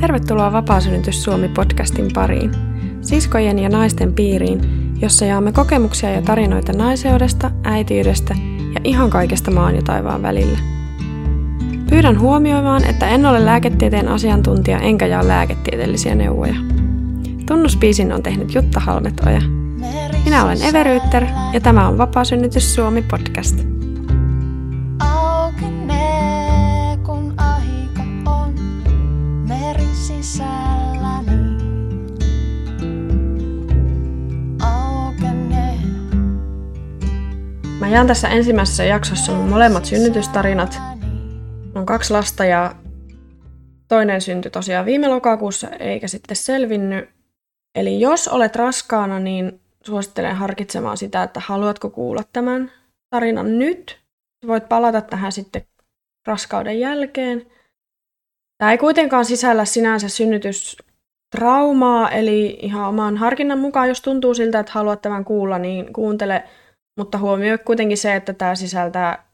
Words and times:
Tervetuloa 0.00 0.52
Vapaasynnytys 0.52 1.24
Suomi-podcastin 1.24 2.10
pariin, 2.14 2.50
siskojen 3.00 3.58
ja 3.58 3.68
naisten 3.68 4.12
piiriin, 4.12 4.60
jossa 5.00 5.24
jaamme 5.24 5.52
kokemuksia 5.52 6.10
ja 6.10 6.22
tarinoita 6.22 6.72
naiseudesta, 6.72 7.50
äitiydestä 7.64 8.47
ja 8.74 8.80
ihan 8.84 9.10
kaikesta 9.10 9.50
maan 9.50 9.76
ja 9.76 9.82
taivaan 9.82 10.22
välillä. 10.22 10.58
Pyydän 11.90 12.20
huomioimaan, 12.20 12.84
että 12.84 13.08
en 13.08 13.26
ole 13.26 13.44
lääketieteen 13.44 14.08
asiantuntija 14.08 14.78
enkä 14.78 15.06
jaa 15.06 15.28
lääketieteellisiä 15.28 16.14
neuvoja. 16.14 16.54
Tunnuspiisin 17.46 18.12
on 18.12 18.22
tehnyt 18.22 18.54
Jutta 18.54 18.80
Halmetoja. 18.80 19.40
Minä 20.24 20.44
olen 20.44 20.62
Everyytter 20.62 21.26
ja 21.52 21.60
tämä 21.60 21.88
on 21.88 21.98
Vapaasynnytys 21.98 22.74
Suomi 22.74 23.02
podcast. 23.02 23.67
Jaan 37.90 38.06
tässä 38.06 38.28
ensimmäisessä 38.28 38.84
jaksossa 38.84 39.32
mun 39.32 39.48
molemmat 39.48 39.84
synnytystarinat. 39.84 40.78
On 41.74 41.86
kaksi 41.86 42.12
lasta 42.12 42.44
ja 42.44 42.74
toinen 43.88 44.20
syntyi 44.20 44.50
tosiaan 44.50 44.86
viime 44.86 45.08
lokakuussa 45.08 45.68
eikä 45.68 46.08
sitten 46.08 46.36
selvinnyt. 46.36 47.10
Eli 47.74 48.00
jos 48.00 48.28
olet 48.28 48.56
raskaana, 48.56 49.18
niin 49.18 49.60
suosittelen 49.84 50.36
harkitsemaan 50.36 50.96
sitä, 50.96 51.22
että 51.22 51.40
haluatko 51.44 51.90
kuulla 51.90 52.22
tämän 52.32 52.72
tarinan 53.10 53.58
nyt. 53.58 54.00
Voit 54.46 54.68
palata 54.68 55.00
tähän 55.00 55.32
sitten 55.32 55.62
raskauden 56.26 56.80
jälkeen. 56.80 57.46
Tämä 58.58 58.72
ei 58.72 58.78
kuitenkaan 58.78 59.24
sisällä 59.24 59.64
sinänsä 59.64 60.08
synnytystraumaa, 60.08 62.10
eli 62.10 62.58
ihan 62.62 62.88
oman 62.88 63.16
harkinnan 63.16 63.58
mukaan, 63.58 63.88
jos 63.88 64.00
tuntuu 64.00 64.34
siltä, 64.34 64.58
että 64.58 64.72
haluat 64.72 65.02
tämän 65.02 65.24
kuulla, 65.24 65.58
niin 65.58 65.92
kuuntele 65.92 66.44
mutta 66.98 67.18
huomioi 67.18 67.58
kuitenkin 67.58 67.98
se, 67.98 68.16
että 68.16 68.32
tämä 68.32 68.54
sisältää 68.54 69.24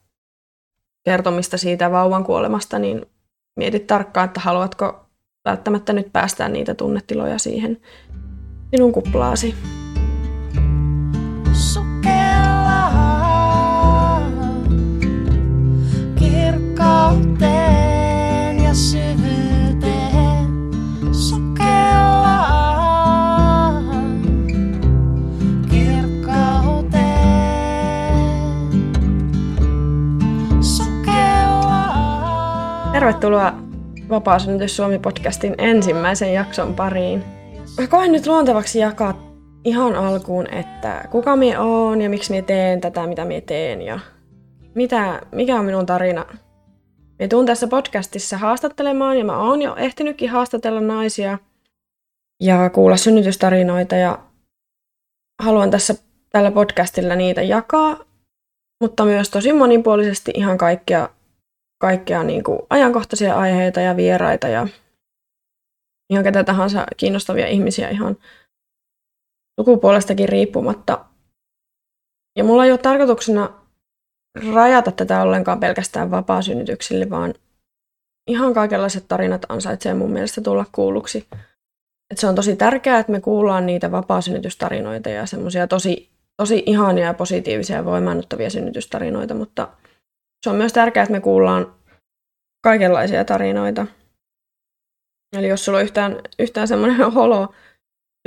kertomista 1.05 1.57
siitä 1.57 1.91
vauvan 1.91 2.23
kuolemasta, 2.23 2.79
niin 2.79 3.05
mietit 3.55 3.87
tarkkaan, 3.87 4.25
että 4.25 4.39
haluatko 4.39 5.05
välttämättä 5.45 5.93
nyt 5.93 6.13
päästää 6.13 6.49
niitä 6.49 6.73
tunnetiloja 6.73 7.39
siihen 7.39 7.77
sinun 8.71 8.91
kuplaasi. 8.91 9.55
Tervetuloa 33.05 33.53
Vapaa 34.09 34.37
Suomi-podcastin 34.67 35.55
ensimmäisen 35.57 36.33
jakson 36.33 36.73
pariin. 36.73 37.23
Mä 37.81 37.87
koen 37.87 38.11
nyt 38.11 38.27
luontevaksi 38.27 38.79
jakaa 38.79 39.31
ihan 39.63 39.95
alkuun, 39.95 40.53
että 40.53 41.07
kuka 41.11 41.35
minä 41.35 41.61
oon 41.61 42.01
ja 42.01 42.09
miksi 42.09 42.31
minä 42.31 42.45
teen 42.45 42.81
tätä, 42.81 43.07
mitä 43.07 43.25
minä 43.25 43.41
teen 43.41 43.81
ja 43.81 43.99
mitä, 44.75 45.21
mikä 45.31 45.59
on 45.59 45.65
minun 45.65 45.85
tarina. 45.85 46.25
Minä 47.19 47.27
tuun 47.29 47.45
tässä 47.45 47.67
podcastissa 47.67 48.37
haastattelemaan 48.37 49.17
ja 49.17 49.25
mä 49.25 49.37
oon 49.37 49.61
jo 49.61 49.75
ehtinytkin 49.75 50.29
haastatella 50.29 50.81
naisia 50.81 51.37
ja 52.41 52.69
kuulla 52.69 52.97
synnytystarinoita 52.97 53.95
ja 53.95 54.19
haluan 55.41 55.71
tässä 55.71 55.95
tällä 56.29 56.51
podcastilla 56.51 57.15
niitä 57.15 57.41
jakaa, 57.41 57.97
mutta 58.81 59.05
myös 59.05 59.29
tosi 59.29 59.53
monipuolisesti 59.53 60.31
ihan 60.35 60.57
kaikkia 60.57 61.09
kaikkea 61.77 62.23
niin 62.23 62.43
kuin 62.43 62.59
ajankohtaisia 62.69 63.35
aiheita 63.35 63.81
ja 63.81 63.97
vieraita 63.97 64.47
ja 64.47 64.67
ihan 66.09 66.23
ketä 66.23 66.43
tahansa 66.43 66.85
kiinnostavia 66.97 67.47
ihmisiä 67.47 67.89
ihan 67.89 68.17
sukupuolestakin 69.59 70.29
riippumatta. 70.29 71.05
Ja 72.37 72.43
mulla 72.43 72.65
ei 72.65 72.71
ole 72.71 72.77
tarkoituksena 72.77 73.49
rajata 74.53 74.91
tätä 74.91 75.21
ollenkaan 75.21 75.59
pelkästään 75.59 76.11
vapaasynnytyksille, 76.11 77.09
vaan 77.09 77.33
ihan 78.29 78.53
kaikenlaiset 78.53 79.05
tarinat 79.07 79.45
ansaitsee 79.49 79.93
mun 79.93 80.11
mielestä 80.11 80.41
tulla 80.41 80.65
kuulluksi. 80.71 81.27
Et 82.11 82.17
se 82.17 82.27
on 82.27 82.35
tosi 82.35 82.55
tärkeää, 82.55 82.99
että 82.99 83.11
me 83.11 83.21
kuullaan 83.21 83.65
niitä 83.65 83.91
vapaasynnytystarinoita 83.91 85.09
ja 85.09 85.25
semmoisia 85.25 85.67
tosi, 85.67 86.09
tosi 86.37 86.63
ihania 86.65 87.05
ja 87.05 87.13
positiivisia 87.13 87.75
ja 87.75 87.85
voimaannuttavia 87.85 88.49
synnytystarinoita, 88.49 89.33
mutta– 89.33 89.67
se 90.43 90.49
on 90.49 90.55
myös 90.55 90.73
tärkeää, 90.73 91.03
että 91.03 91.11
me 91.11 91.21
kuullaan 91.21 91.75
kaikenlaisia 92.63 93.25
tarinoita. 93.25 93.87
Eli 95.37 95.47
jos 95.47 95.65
sulla 95.65 95.77
on 95.77 95.83
yhtään, 95.83 96.19
yhtään 96.39 96.67
semmoinen 96.67 97.11
holo 97.11 97.53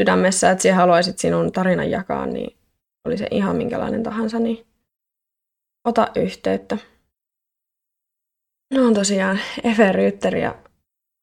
sydämessä, 0.00 0.50
että 0.50 0.62
sinä 0.62 0.74
haluaisit 0.74 1.18
sinun 1.18 1.52
tarinan 1.52 1.90
jakaa, 1.90 2.26
niin 2.26 2.58
oli 3.04 3.18
se 3.18 3.28
ihan 3.30 3.56
minkälainen 3.56 4.02
tahansa, 4.02 4.38
niin 4.38 4.66
ota 5.84 6.08
yhteyttä. 6.16 6.78
No 8.74 8.86
on 8.86 8.94
tosiaan 8.94 9.38
Efe 9.64 9.92
Ryytter 9.92 10.36
ja 10.36 10.54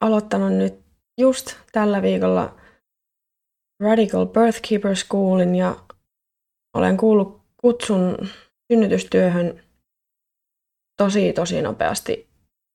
aloittanut 0.01 0.53
nyt 0.53 0.79
just 1.19 1.55
tällä 1.71 2.01
viikolla 2.01 2.55
Radical 3.79 4.25
Birth 4.25 4.61
Keeper 4.69 4.95
Schoolin 4.95 5.55
ja 5.55 5.75
olen 6.73 6.97
kuullut 6.97 7.41
kutsun 7.57 8.17
synnytystyöhön 8.71 9.64
tosi, 10.97 11.33
tosi 11.33 11.61
nopeasti 11.61 12.27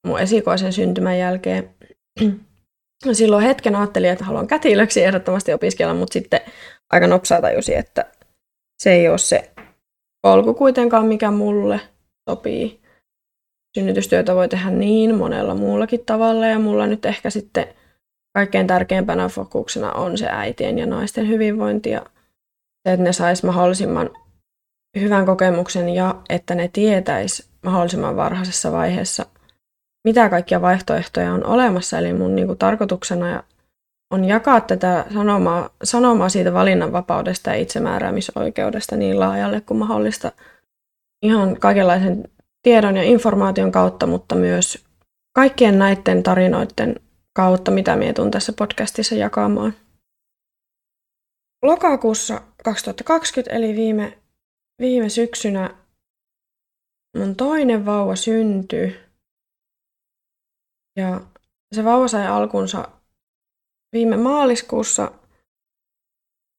mun 0.07 0.21
esikoisen 0.21 0.73
syntymän 0.73 1.19
jälkeen. 1.19 1.75
Silloin 3.13 3.45
hetken 3.45 3.77
ajattelin, 3.77 4.11
että 4.11 4.25
haluan 4.25 4.47
kätilöksi 4.47 5.05
ehdottomasti 5.05 5.53
opiskella, 5.53 5.95
mutta 5.95 6.13
sitten 6.13 6.41
aika 6.93 7.07
nopsaa 7.07 7.41
tajusin, 7.41 7.77
että 7.79 8.05
se 8.83 8.93
ei 8.93 9.09
ole 9.09 9.19
se 9.19 9.51
polku 10.23 10.55
kuitenkaan, 10.55 11.07
mikä 11.07 11.31
mulle 11.31 11.81
sopii. 12.31 12.81
Synnytystyötä 13.79 14.35
voi 14.35 14.49
tehdä 14.49 14.71
niin 14.71 15.15
monella 15.15 15.55
muullakin 15.55 16.05
tavalla 16.07 16.47
ja 16.47 16.59
mulla 16.59 16.87
nyt 16.87 17.07
ehkä 17.07 17.31
sitten 17.31 17.67
kaikkein 18.35 18.67
tärkeimpänä 18.67 19.29
fokuksena 19.29 19.93
on 19.93 20.19
se 20.19 20.27
äitien 20.31 20.79
ja 20.79 20.87
naisten 20.87 21.29
hyvinvointi 21.29 21.91
ja 21.91 22.07
se, 22.87 22.93
että 22.93 23.05
ne 23.05 23.13
sais 23.13 23.43
mahdollisimman 23.43 24.11
hyvän 24.99 25.27
kokemuksen 25.27 25.89
ja 25.89 26.15
että 26.29 26.55
ne 26.55 26.69
tietäis 26.69 27.49
mahdollisimman 27.65 28.17
varhaisessa 28.17 28.73
vaiheessa, 28.73 29.27
mitä 30.05 30.29
kaikkia 30.29 30.63
vaihtoehtoja 30.63 31.33
on 31.35 31.47
olemassa. 31.47 31.99
Eli 31.99 32.13
mun 32.13 32.37
niin 32.37 32.47
kuin, 32.47 32.59
tarkoituksena 32.59 33.43
on 34.11 34.25
jakaa 34.25 34.61
tätä 34.61 35.05
sanomaa, 35.15 35.71
sanomaa 35.85 36.29
siitä 36.29 36.53
valinnanvapaudesta 36.53 37.51
ja 37.51 37.57
itsemääräämisoikeudesta 37.57 38.97
niin 38.97 39.21
laajalle 39.21 39.61
kuin 39.61 39.79
mahdollista 39.79 40.33
ihan 41.23 41.57
kaikenlaisen 41.57 42.25
tiedon 42.63 42.97
ja 42.97 43.03
informaation 43.03 43.73
kautta, 43.73 44.07
mutta 44.07 44.35
myös 44.35 44.85
kaikkien 45.33 45.79
näiden 45.79 46.23
tarinoiden 46.23 47.01
kautta, 47.33 47.71
mitä 47.71 47.97
mietun 47.97 48.31
tässä 48.31 48.53
podcastissa 48.53 49.15
jakamaan. 49.15 49.75
Lokakuussa 51.63 52.41
2020, 52.65 53.57
eli 53.57 53.77
viime, 53.77 54.19
viime 54.81 55.09
syksynä, 55.09 55.85
mun 57.17 57.37
toinen 57.37 57.87
vauva 57.87 58.17
syntyi. 58.17 59.01
Ja 60.97 61.21
se 61.75 61.85
vauva 61.85 62.09
sai 62.09 62.27
alkunsa 62.27 62.89
viime 63.93 64.17
maaliskuussa, 64.17 65.13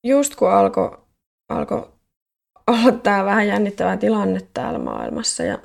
just 0.07 0.35
kun 0.35 0.51
alkoi 0.51 1.07
alko 1.49 1.97
olla 2.67 2.91
tämä 2.91 3.25
vähän 3.25 3.47
jännittävä 3.47 3.97
tilanne 3.97 4.39
täällä 4.53 4.79
maailmassa. 4.79 5.43
Ja 5.43 5.57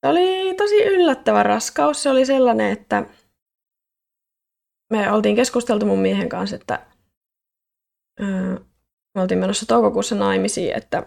se 0.00 0.08
oli 0.10 0.54
tosi 0.54 0.82
yllättävä 0.84 1.42
raskaus. 1.42 2.02
Se 2.02 2.10
oli 2.10 2.26
sellainen, 2.26 2.72
että 2.72 3.06
me 4.92 5.12
oltiin 5.12 5.36
keskusteltu 5.36 5.86
mun 5.86 5.98
miehen 5.98 6.28
kanssa, 6.28 6.56
että 6.56 6.86
me 9.18 9.22
oltiin 9.22 9.38
menossa 9.38 9.66
toukokuussa 9.66 10.14
naimisiin, 10.14 10.76
että 10.76 11.02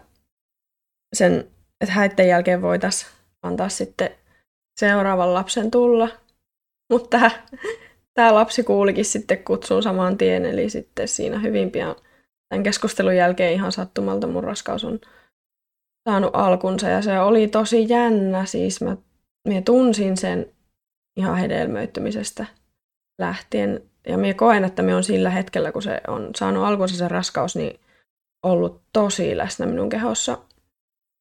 sen 1.13 1.47
että 1.81 1.93
häitten 1.93 2.27
jälkeen 2.27 2.61
voitaisiin 2.61 3.11
antaa 3.43 3.69
sitten 3.69 4.09
seuraavan 4.79 5.33
lapsen 5.33 5.71
tulla. 5.71 6.09
Mutta 6.93 7.31
tämä 8.13 8.35
lapsi 8.35 8.63
kuulikin 8.63 9.05
sitten 9.05 9.43
kutsun 9.43 9.83
saman 9.83 10.17
tien, 10.17 10.45
eli 10.45 10.69
sitten 10.69 11.07
siinä 11.07 11.39
hyvin 11.39 11.71
pian 11.71 11.95
tämän 12.49 12.63
keskustelun 12.63 13.15
jälkeen 13.15 13.53
ihan 13.53 13.71
sattumalta 13.71 14.27
mun 14.27 14.43
raskaus 14.43 14.83
on 14.83 14.99
saanut 16.09 16.31
alkunsa 16.33 16.89
ja 16.89 17.01
se 17.01 17.19
oli 17.19 17.47
tosi 17.47 17.89
jännä. 17.89 18.45
Siis 18.45 18.81
mä, 18.81 18.97
mä 19.47 19.61
tunsin 19.65 20.17
sen 20.17 20.45
ihan 21.17 21.37
hedelmöittymisestä 21.37 22.45
lähtien. 23.19 23.81
Ja 24.07 24.17
minä 24.17 24.33
koen, 24.33 24.63
että 24.63 24.81
me 24.81 24.95
on 24.95 25.03
sillä 25.03 25.29
hetkellä, 25.29 25.71
kun 25.71 25.81
se 25.81 26.01
on 26.07 26.29
saanut 26.35 26.63
alkunsa 26.63 26.95
se 26.95 27.07
raskaus, 27.07 27.55
niin 27.55 27.79
ollut 28.43 28.81
tosi 28.93 29.37
läsnä 29.37 29.65
minun 29.65 29.89
kehossa, 29.89 30.37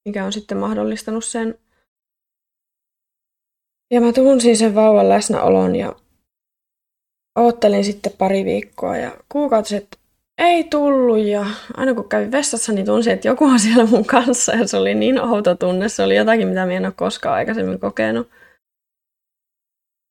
mikä 0.09 0.25
on 0.25 0.33
sitten 0.33 0.59
mahdollistanut 0.59 1.25
sen. 1.25 1.59
Ja 3.91 4.01
mä 4.01 4.13
tunsin 4.13 4.57
sen 4.57 4.75
vauvan 4.75 5.09
läsnäolon 5.09 5.77
ja 5.77 5.97
oottelin 7.39 7.85
sitten 7.85 8.13
pari 8.19 8.45
viikkoa 8.45 8.97
ja 8.97 9.17
kuukautiset 9.29 10.01
ei 10.39 10.65
tullut 10.65 11.19
ja 11.19 11.47
aina 11.77 11.95
kun 11.95 12.09
kävin 12.09 12.33
vessassa, 12.33 12.73
niin 12.73 12.87
tunsin, 12.87 13.13
että 13.13 13.29
joku 13.29 13.45
on 13.45 13.61
siellä 13.61 13.87
mun 13.87 14.05
kanssa 14.05 14.53
ja 14.53 14.69
se 14.69 14.77
oli 14.77 14.95
niin 14.95 15.21
outo 15.21 15.55
tunne. 15.55 15.89
Se 15.89 16.03
oli 16.03 16.17
jotakin, 16.17 16.49
mitä 16.49 16.67
minä 16.67 16.77
en 16.77 16.85
ole 16.85 16.93
koskaan 16.97 17.35
aikaisemmin 17.35 17.81
kokenut. 17.81 18.29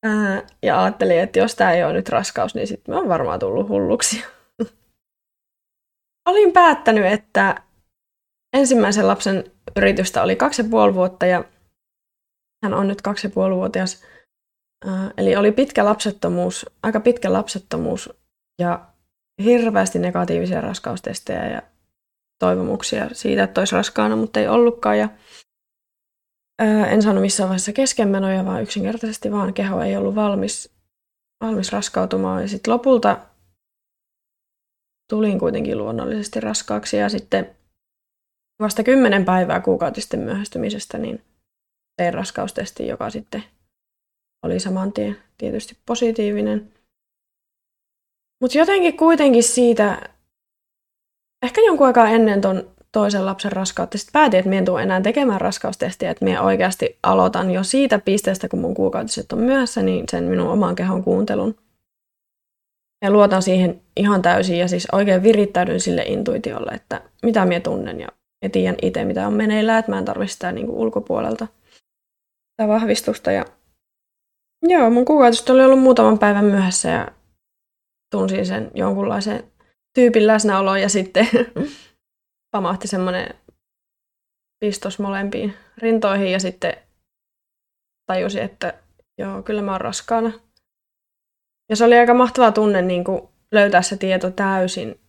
Ää, 0.06 0.48
ja 0.64 0.84
ajattelin, 0.84 1.20
että 1.20 1.40
jos 1.40 1.56
tämä 1.56 1.74
ei 1.74 1.84
ole 1.84 1.94
nyt 1.94 2.10
raskaus, 2.10 2.56
niin 2.56 2.68
sitten 2.68 2.96
me 2.96 3.00
on 3.00 3.10
varmaan 3.10 3.40
tullut 3.40 3.70
hulluksi. 3.70 4.24
Olin 6.30 6.54
päättänyt, 6.54 7.06
että 7.06 7.62
ensimmäisen 8.54 9.08
lapsen 9.08 9.52
yritystä 9.76 10.24
oli 10.24 10.36
kaksi 10.36 10.62
ja 10.62 10.68
puoli 10.70 10.94
vuotta 10.94 11.26
ja 11.26 11.44
hän 12.64 12.74
on 12.74 12.88
nyt 12.88 13.02
kaksi 13.02 13.28
ja 13.28 13.32
puoli 13.32 13.56
vuotias. 13.56 14.04
Eli 15.18 15.36
oli 15.36 15.52
pitkä 15.52 15.86
lapsettomuus, 15.86 16.66
aika 16.84 17.00
pitkä 17.00 17.34
lapsettomuus 17.34 18.14
ja 18.62 18.86
hirveästi 19.44 20.00
negatiivisia 20.00 20.62
raskaustestejä 20.62 21.48
ja 21.48 21.62
toivomuksia 22.40 23.10
siitä, 23.12 23.44
että 23.44 23.62
olisi 23.62 23.76
raskaana, 23.76 24.16
mutta 24.16 24.40
ei 24.40 24.48
ollutkaan. 24.48 24.98
Ja 24.98 25.10
en 26.90 27.02
saanut 27.02 27.22
missään 27.22 27.50
vaiheessa 27.50 27.74
keskenmenoja, 27.74 28.46
vaan 28.46 28.64
yksinkertaisesti 28.64 29.32
vaan 29.32 29.54
keho 29.54 29.82
ei 29.82 29.98
ollut 29.98 30.16
valmis, 30.16 30.72
valmis 31.44 31.72
raskautumaan. 31.72 32.42
Ja 32.42 32.48
sitten 32.48 32.74
lopulta 32.74 33.18
tulin 35.10 35.40
kuitenkin 35.40 35.78
luonnollisesti 35.78 36.40
raskaaksi 36.40 36.98
ja 36.98 37.10
sitten 37.10 37.56
vasta 38.60 38.84
kymmenen 38.84 39.26
päivää 39.26 39.60
kuukautisten 39.60 40.20
myöhästymisestä 40.20 40.98
niin 40.98 41.22
tein 41.98 42.14
raskaustesti, 42.14 42.88
joka 42.88 43.10
sitten 43.10 43.44
oli 44.46 44.60
saman 44.60 44.94
tien 44.94 45.18
tietysti 45.38 45.78
positiivinen. 45.86 46.72
Mutta 48.42 48.58
jotenkin 48.58 48.98
kuitenkin 48.98 49.44
siitä, 49.44 50.10
ehkä 51.46 51.62
jonkun 51.62 51.88
aikaa 51.88 52.10
ennen 52.10 52.42
ton 52.42 52.72
toisen 52.92 53.26
lapsen 53.26 53.52
raskautta, 53.52 53.98
sitten 53.98 54.14
päätin, 54.14 54.40
että 54.40 54.50
minä 54.50 54.60
en 54.60 54.66
tule 54.66 54.84
enää 54.84 55.02
tekemään 55.02 55.42
raskaustestiä, 55.42 56.12
että 56.12 56.26
minä 56.26 56.42
oikeasti 56.42 56.98
aloitan 57.04 57.52
jo 57.52 57.64
siitä 57.64 58.00
pisteestä, 58.00 58.50
kun 58.50 58.60
mun 58.60 58.74
kuukautiset 58.74 59.32
on 59.32 59.40
myöhässä, 59.40 59.82
niin 59.82 60.06
sen 60.12 60.24
minun 60.24 60.50
oman 60.50 60.76
kehon 60.76 61.04
kuuntelun. 61.04 61.56
Ja 63.02 63.12
luotan 63.12 63.42
siihen 63.42 63.82
ihan 63.98 64.22
täysin 64.22 64.60
ja 64.60 64.68
siis 64.68 64.88
oikein 64.92 65.24
virittäydyn 65.24 65.80
sille 65.80 66.02
intuitiolle, 66.02 66.72
että 66.72 67.02
mitä 67.24 67.46
minä 67.46 67.60
tunnen 67.60 68.00
ja 68.00 68.10
tiedän 68.52 68.76
itse, 68.82 69.06
mitä 69.06 69.28
on 69.28 69.34
meneillään, 69.34 69.80
että 69.80 69.92
mä 69.92 69.98
en 69.98 70.06
tarvitse 70.06 70.34
sitä 70.34 70.52
niin 70.52 70.66
kuin 70.66 70.78
ulkopuolelta 70.78 71.48
sitä 72.52 72.68
vahvistusta. 72.68 73.32
Ja 73.32 73.46
joo, 74.68 74.90
mun 74.90 75.06
kuukautiset 75.06 75.50
oli 75.50 75.64
ollut 75.64 75.80
muutaman 75.80 76.20
päivän 76.20 76.46
myöhässä 76.46 76.90
ja 76.90 77.08
tunsin 78.12 78.46
sen 78.46 78.72
jonkunlaisen 78.74 79.52
tyypin 79.96 80.28
läsnäolon 80.28 80.82
ja 80.82 80.90
sitten 80.90 81.28
pamahti 82.56 82.88
semmoinen 82.88 83.34
pistos 84.60 85.00
molempiin 85.00 85.54
rintoihin 85.78 86.32
ja 86.32 86.40
sitten 86.40 86.74
tajusin, 88.12 88.42
että 88.42 88.74
joo, 89.18 89.44
kyllä 89.44 89.62
mä 89.62 89.72
oon 89.72 89.82
raskaana. 89.82 90.32
Ja 91.70 91.76
se 91.76 91.86
oli 91.86 91.98
aika 91.98 92.14
mahtava 92.14 92.52
tunne 92.52 92.82
niin 92.82 93.04
kuin 93.04 93.22
löytää 93.52 93.82
se 93.82 93.98
tieto 93.98 94.32
täysin 94.32 95.00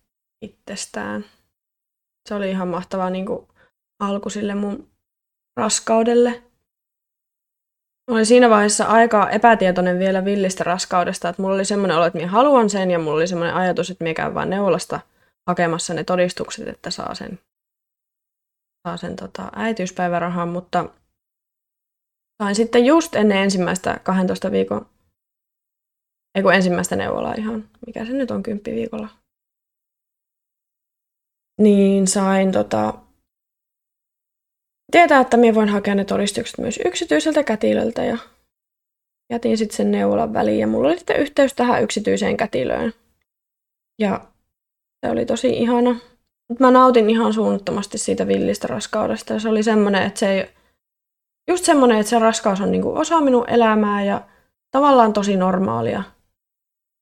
itsestään. 0.42 1.24
Se 2.28 2.34
oli 2.34 2.50
ihan 2.50 2.68
mahtava 2.68 3.10
niin 3.10 3.26
kuin 3.26 3.48
alku 4.00 4.30
sille 4.30 4.54
mun 4.54 4.90
raskaudelle. 5.56 6.42
Mä 8.10 8.14
olin 8.14 8.26
siinä 8.26 8.50
vaiheessa 8.50 8.84
aika 8.84 9.30
epätietoinen 9.30 9.98
vielä 9.98 10.24
villistä 10.24 10.64
raskaudesta, 10.64 11.28
että 11.28 11.42
mulla 11.42 11.54
oli 11.54 11.64
semmoinen 11.64 11.96
olo, 11.96 12.06
että 12.06 12.18
minä 12.18 12.30
haluan 12.30 12.70
sen, 12.70 12.90
ja 12.90 12.98
mulla 12.98 13.16
oli 13.16 13.26
semmoinen 13.26 13.56
ajatus, 13.56 13.90
että 13.90 14.04
minä 14.04 14.14
käyn 14.14 14.34
vain 14.34 14.50
neuvolasta 14.50 15.00
hakemassa 15.46 15.94
ne 15.94 16.04
todistukset, 16.04 16.68
että 16.68 16.90
saa 16.90 17.14
sen, 17.14 17.38
saa 18.88 18.96
sen 18.96 19.16
tota, 19.16 19.52
äitiyspäivärahan, 19.56 20.48
mutta 20.48 20.88
sain 22.42 22.54
sitten 22.54 22.86
just 22.86 23.14
ennen 23.14 23.38
ensimmäistä 23.38 24.00
12 24.02 24.50
viikon, 24.50 24.86
ei 26.34 26.42
kun 26.42 26.54
ensimmäistä 26.54 26.96
neuvolaa 26.96 27.34
ihan, 27.34 27.68
mikä 27.86 28.04
se 28.04 28.12
nyt 28.12 28.30
on, 28.30 28.42
kymppiviikolla. 28.42 29.08
Niin 31.60 32.06
sain 32.06 32.52
tota, 32.52 32.94
tietää, 34.92 35.20
että 35.20 35.36
minä 35.36 35.54
voin 35.54 35.68
hakea 35.68 35.94
ne 35.94 36.04
todistukset 36.04 36.58
myös 36.58 36.80
yksityiseltä 36.84 37.42
kätilöltä 37.42 38.04
ja 38.04 38.18
jätin 39.32 39.58
sitten 39.58 39.76
sen 39.76 39.90
neuvolan 39.90 40.32
väliin 40.32 40.58
ja 40.58 40.66
mulla 40.66 40.88
oli 40.88 40.98
sitten 40.98 41.20
yhteys 41.20 41.54
tähän 41.54 41.82
yksityiseen 41.82 42.36
kätilöön. 42.36 42.92
Ja 43.98 44.20
se 45.06 45.12
oli 45.12 45.26
tosi 45.26 45.48
ihana. 45.48 45.90
Mutta 46.48 46.64
mä 46.64 46.70
nautin 46.70 47.10
ihan 47.10 47.32
suunnattomasti 47.32 47.98
siitä 47.98 48.26
villistä 48.26 48.68
raskaudesta 48.68 49.32
ja 49.32 49.40
se 49.40 49.48
oli 49.48 49.62
semmoinen, 49.62 50.02
että 50.02 50.20
se 50.20 50.32
ei, 50.32 50.50
just 51.48 51.64
semmoinen, 51.64 51.98
että 51.98 52.10
se 52.10 52.18
raskaus 52.18 52.60
on 52.60 52.70
niinku 52.70 52.96
osa 52.96 53.20
minun 53.20 53.50
elämää 53.50 54.04
ja 54.04 54.28
tavallaan 54.70 55.12
tosi 55.12 55.36
normaalia. 55.36 56.02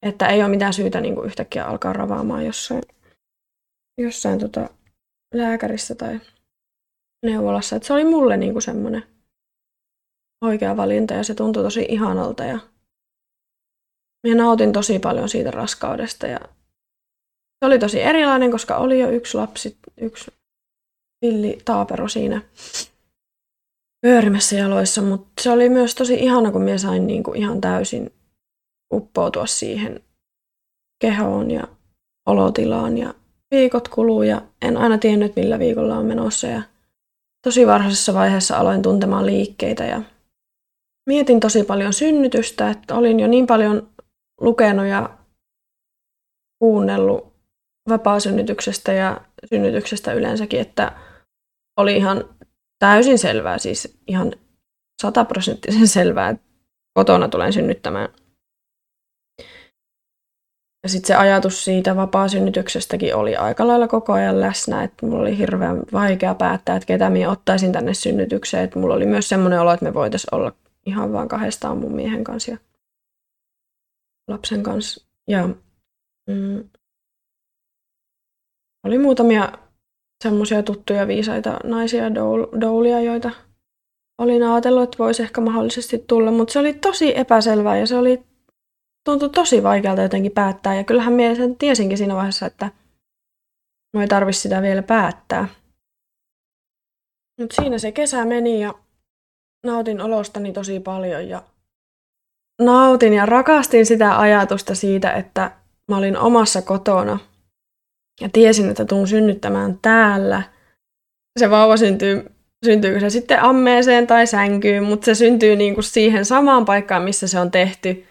Että 0.02 0.26
ei 0.26 0.40
ole 0.42 0.48
mitään 0.48 0.72
syytä 0.72 1.00
niinku 1.00 1.22
yhtäkkiä 1.22 1.64
alkaa 1.64 1.92
ravaamaan 1.92 2.46
jossain, 2.46 2.82
jossain 4.00 4.38
tota 4.38 4.68
lääkärissä 5.34 5.94
tai 5.94 6.20
neuvolassa. 7.24 7.76
Et 7.76 7.82
se 7.82 7.92
oli 7.92 8.04
mulle 8.04 8.36
niinku 8.36 8.60
semmoinen 8.60 9.02
oikea 10.44 10.76
valinta 10.76 11.14
ja 11.14 11.24
se 11.24 11.34
tuntui 11.34 11.62
tosi 11.62 11.86
ihanalta 11.88 12.44
ja 12.44 12.58
minä 14.26 14.42
nautin 14.42 14.72
tosi 14.72 14.98
paljon 14.98 15.28
siitä 15.28 15.50
raskaudesta 15.50 16.26
ja 16.26 16.40
se 17.58 17.66
oli 17.66 17.78
tosi 17.78 18.00
erilainen, 18.00 18.50
koska 18.50 18.76
oli 18.76 19.00
jo 19.00 19.10
yksi 19.10 19.36
lapsi, 19.36 19.78
yksi 19.96 20.30
villi 21.22 21.58
taapero 21.64 22.08
siinä 22.08 22.42
pyörimässä 24.06 24.56
jaloissa, 24.56 25.02
mutta 25.02 25.28
se 25.40 25.50
oli 25.50 25.68
myös 25.68 25.94
tosi 25.94 26.14
ihana, 26.14 26.52
kun 26.52 26.62
minä 26.62 26.78
sain 26.78 27.06
niinku 27.06 27.32
ihan 27.32 27.60
täysin 27.60 28.12
uppoutua 28.94 29.46
siihen 29.46 30.00
kehoon 31.00 31.50
ja 31.50 31.68
olotilaan 32.26 32.98
ja 32.98 33.14
viikot 33.50 33.88
kuluu 33.88 34.22
ja 34.22 34.42
en 34.62 34.76
aina 34.76 34.98
tiennyt, 34.98 35.36
millä 35.36 35.58
viikolla 35.58 35.98
on 35.98 36.06
menossa 36.06 36.46
ja 36.46 36.62
tosi 37.44 37.66
varhaisessa 37.66 38.14
vaiheessa 38.14 38.56
aloin 38.56 38.82
tuntemaan 38.82 39.26
liikkeitä 39.26 39.84
ja 39.84 40.02
mietin 41.06 41.40
tosi 41.40 41.64
paljon 41.64 41.92
synnytystä, 41.92 42.70
että 42.70 42.94
olin 42.94 43.20
jo 43.20 43.26
niin 43.26 43.46
paljon 43.46 43.88
lukenut 44.40 44.86
ja 44.86 45.18
kuunnellut 46.58 47.32
vapaasynnytyksestä 47.88 48.92
ja 48.92 49.20
synnytyksestä 49.50 50.12
yleensäkin, 50.12 50.60
että 50.60 50.92
oli 51.76 51.96
ihan 51.96 52.24
täysin 52.78 53.18
selvää, 53.18 53.58
siis 53.58 53.98
ihan 54.06 54.32
sataprosenttisen 55.02 55.88
selvää, 55.88 56.28
että 56.28 56.44
kotona 56.94 57.28
tulen 57.28 57.52
synnyttämään. 57.52 58.08
Ja 60.82 60.88
sitten 60.88 61.06
se 61.06 61.14
ajatus 61.14 61.64
siitä 61.64 61.96
vapaasynnytyksestäkin 61.96 63.14
oli 63.14 63.36
aika 63.36 63.66
lailla 63.66 63.88
koko 63.88 64.12
ajan 64.12 64.40
läsnä, 64.40 64.84
että 64.84 65.06
mulla 65.06 65.20
oli 65.20 65.38
hirveän 65.38 65.82
vaikea 65.92 66.34
päättää, 66.34 66.76
että 66.76 66.86
ketä 66.86 67.10
minä 67.10 67.30
ottaisin 67.30 67.72
tänne 67.72 67.94
synnytykseen. 67.94 68.64
Että 68.64 68.78
mulla 68.78 68.94
oli 68.94 69.06
myös 69.06 69.28
semmoinen 69.28 69.60
olo, 69.60 69.72
että 69.72 69.84
me 69.84 69.94
voitaisiin 69.94 70.34
olla 70.34 70.52
ihan 70.86 71.12
vaan 71.12 71.28
kahdestaan 71.28 71.78
mun 71.78 71.94
miehen 71.94 72.24
kanssa 72.24 72.50
ja 72.50 72.58
lapsen 74.28 74.62
kanssa. 74.62 75.06
Ja 75.28 75.48
mm, 76.28 76.68
oli 78.86 78.98
muutamia 78.98 79.52
semmoisia 80.24 80.62
tuttuja 80.62 81.06
viisaita 81.06 81.58
naisia 81.64 82.14
doulia, 82.60 83.00
joita 83.00 83.30
olin 84.18 84.42
ajatellut, 84.42 84.82
että 84.82 84.98
voisi 84.98 85.22
ehkä 85.22 85.40
mahdollisesti 85.40 86.04
tulla, 86.06 86.30
mutta 86.30 86.52
se 86.52 86.58
oli 86.58 86.74
tosi 86.74 87.18
epäselvää 87.18 87.78
ja 87.78 87.86
se 87.86 87.96
oli 87.96 88.27
tuntui 89.08 89.30
tosi 89.30 89.62
vaikealta 89.62 90.02
jotenkin 90.02 90.32
päättää. 90.32 90.74
Ja 90.74 90.84
kyllähän 90.84 91.12
minä 91.12 91.34
sen 91.34 91.56
tiesinkin 91.56 91.98
siinä 91.98 92.14
vaiheessa, 92.14 92.46
että 92.46 92.70
minun 93.92 94.02
ei 94.02 94.08
tarvitse 94.08 94.40
sitä 94.40 94.62
vielä 94.62 94.82
päättää. 94.82 95.48
Mutta 97.40 97.62
siinä 97.62 97.78
se 97.78 97.92
kesä 97.92 98.24
meni 98.24 98.60
ja 98.60 98.74
nautin 99.66 100.00
olostani 100.00 100.52
tosi 100.52 100.80
paljon 100.80 101.28
ja 101.28 101.42
nautin 102.62 103.12
ja 103.12 103.26
rakastin 103.26 103.86
sitä 103.86 104.18
ajatusta 104.18 104.74
siitä, 104.74 105.12
että 105.12 105.50
mä 105.90 105.96
olin 105.96 106.18
omassa 106.18 106.62
kotona 106.62 107.18
ja 108.20 108.28
tiesin, 108.32 108.70
että 108.70 108.84
tuun 108.84 109.08
synnyttämään 109.08 109.78
täällä. 109.82 110.42
Se 111.38 111.50
vauva 111.50 111.76
syntyy, 111.76 112.32
syntyykö 112.64 113.00
se 113.00 113.10
sitten 113.10 113.42
ammeeseen 113.42 114.06
tai 114.06 114.26
sänkyyn, 114.26 114.84
mutta 114.84 115.04
se 115.04 115.14
syntyy 115.14 115.56
niin 115.56 115.74
kuin 115.74 115.84
siihen 115.84 116.24
samaan 116.24 116.64
paikkaan, 116.64 117.02
missä 117.02 117.28
se 117.28 117.40
on 117.40 117.50
tehty. 117.50 118.04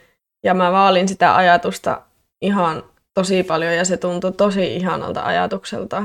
Ja 0.44 0.54
mä 0.54 0.72
vaalin 0.72 1.08
sitä 1.08 1.36
ajatusta 1.36 2.02
ihan 2.42 2.84
tosi 3.14 3.44
paljon 3.44 3.76
ja 3.76 3.86
se 3.86 3.98
tuntui 3.98 4.32
tosi 4.32 4.76
ihanalta 4.76 5.24
ajatukselta. 5.24 6.04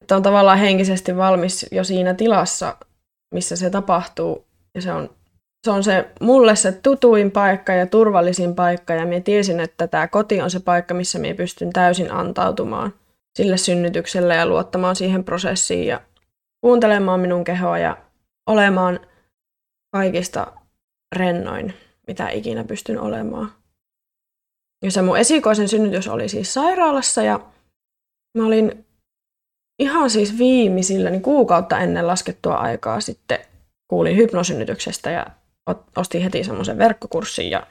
Että 0.00 0.16
on 0.16 0.22
tavallaan 0.22 0.58
henkisesti 0.58 1.16
valmis 1.16 1.66
jo 1.72 1.84
siinä 1.84 2.14
tilassa, 2.14 2.76
missä 3.34 3.56
se 3.56 3.70
tapahtuu. 3.70 4.46
Ja 4.74 4.82
se 4.82 4.92
on 4.92 5.10
se 5.64 5.70
on 5.70 5.84
se 5.84 6.08
mulle 6.20 6.56
se 6.56 6.72
tutuin 6.72 7.30
paikka 7.30 7.72
ja 7.72 7.86
turvallisin 7.86 8.54
paikka 8.54 8.94
ja 8.94 9.06
minä 9.06 9.20
tiesin, 9.20 9.60
että 9.60 9.86
tämä 9.86 10.08
koti 10.08 10.40
on 10.40 10.50
se 10.50 10.60
paikka, 10.60 10.94
missä 10.94 11.18
minä 11.18 11.34
pystyn 11.34 11.72
täysin 11.72 12.12
antautumaan 12.12 12.94
sille 13.38 13.56
synnytykselle 13.56 14.34
ja 14.34 14.46
luottamaan 14.46 14.96
siihen 14.96 15.24
prosessiin 15.24 15.86
ja 15.86 16.00
kuuntelemaan 16.60 17.20
minun 17.20 17.44
kehoa 17.44 17.78
ja 17.78 17.96
olemaan 18.46 19.00
kaikista 19.92 20.52
rennoin, 21.16 21.74
mitä 22.06 22.28
ikinä 22.28 22.64
pystyn 22.64 23.00
olemaan. 23.00 23.52
Ja 24.84 24.90
se 24.90 25.02
mun 25.02 25.18
esikoisen 25.18 25.68
synnytys 25.68 26.08
oli 26.08 26.28
siis 26.28 26.54
sairaalassa 26.54 27.22
ja 27.22 27.40
mä 28.38 28.46
olin 28.46 28.84
ihan 29.78 30.10
siis 30.10 30.38
viimeisillä, 30.38 31.10
niin 31.10 31.22
kuukautta 31.22 31.78
ennen 31.78 32.06
laskettua 32.06 32.54
aikaa 32.54 33.00
sitten 33.00 33.38
kuulin 33.88 34.16
hypnosynnytyksestä 34.16 35.10
ja 35.10 35.26
ostin 35.96 36.22
heti 36.22 36.44
semmoisen 36.44 36.78
verkkokurssin 36.78 37.50
ja 37.50 37.66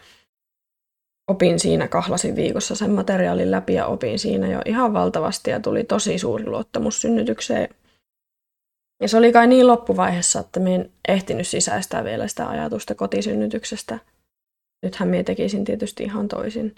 opin 1.31 1.59
siinä, 1.59 1.87
kahlasin 1.87 2.35
viikossa 2.35 2.75
sen 2.75 2.91
materiaalin 2.91 3.51
läpi 3.51 3.73
ja 3.73 3.85
opin 3.85 4.19
siinä 4.19 4.47
jo 4.47 4.61
ihan 4.65 4.93
valtavasti 4.93 5.49
ja 5.49 5.59
tuli 5.59 5.83
tosi 5.83 6.17
suuri 6.17 6.45
luottamus 6.45 7.01
synnytykseen. 7.01 7.69
Ja 9.01 9.07
se 9.07 9.17
oli 9.17 9.31
kai 9.31 9.47
niin 9.47 9.67
loppuvaiheessa, 9.67 10.39
että 10.39 10.59
minä 10.59 10.75
en 10.75 10.91
ehtinyt 11.07 11.47
sisäistää 11.47 12.03
vielä 12.03 12.27
sitä 12.27 12.49
ajatusta 12.49 12.95
kotisynnytyksestä. 12.95 13.99
Nythän 14.83 15.09
minä 15.09 15.23
tekisin 15.23 15.65
tietysti 15.65 16.03
ihan 16.03 16.27
toisin. 16.27 16.75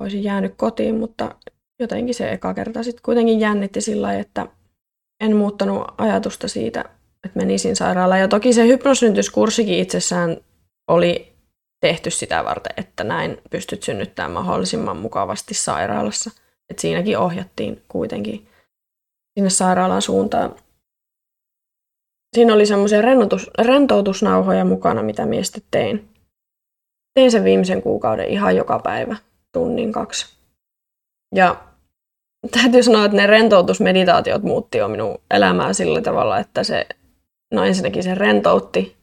Olisin 0.00 0.24
jäänyt 0.24 0.54
kotiin, 0.56 0.94
mutta 0.94 1.34
jotenkin 1.80 2.14
se 2.14 2.32
eka 2.32 2.54
kerta 2.54 2.82
sitten 2.82 3.02
kuitenkin 3.02 3.40
jännitti 3.40 3.80
sillä 3.80 4.06
lailla, 4.06 4.20
että 4.20 4.46
en 5.20 5.36
muuttanut 5.36 5.86
ajatusta 5.98 6.48
siitä 6.48 6.84
että 7.24 7.38
menisin 7.38 7.76
sairaalaan. 7.76 8.20
Ja 8.20 8.28
toki 8.28 8.52
se 8.52 8.66
hypnosyntyskurssikin 8.66 9.78
itsessään 9.78 10.36
oli 10.88 11.32
tehty 11.80 12.10
sitä 12.10 12.44
varten, 12.44 12.72
että 12.76 13.04
näin 13.04 13.38
pystyt 13.50 13.82
synnyttämään 13.82 14.32
mahdollisimman 14.32 14.96
mukavasti 14.96 15.54
sairaalassa. 15.54 16.30
Et 16.70 16.78
siinäkin 16.78 17.18
ohjattiin 17.18 17.82
kuitenkin 17.88 18.48
sinne 19.38 19.50
sairaalan 19.50 20.02
suuntaan. 20.02 20.56
Siinä 22.36 22.54
oli 22.54 22.66
semmoisia 22.66 23.02
rentoutusnauhoja 23.58 24.64
mukana, 24.64 25.02
mitä 25.02 25.26
miestä 25.26 25.60
tein. 25.70 26.09
Tein 27.14 27.30
sen 27.30 27.44
viimeisen 27.44 27.82
kuukauden 27.82 28.26
ihan 28.26 28.56
joka 28.56 28.78
päivä, 28.78 29.16
tunnin 29.52 29.92
kaksi. 29.92 30.36
Ja 31.34 31.64
täytyy 32.50 32.82
sanoa, 32.82 33.04
että 33.04 33.16
ne 33.16 33.26
rentoutusmeditaatiot 33.26 34.42
muutti 34.42 34.78
jo 34.78 34.88
minun 34.88 35.18
elämää 35.30 35.72
sillä 35.72 36.00
tavalla, 36.00 36.38
että 36.38 36.64
se 36.64 36.86
no 37.54 37.64
ensinnäkin 37.64 38.02
se 38.02 38.14
rentoutti. 38.14 38.96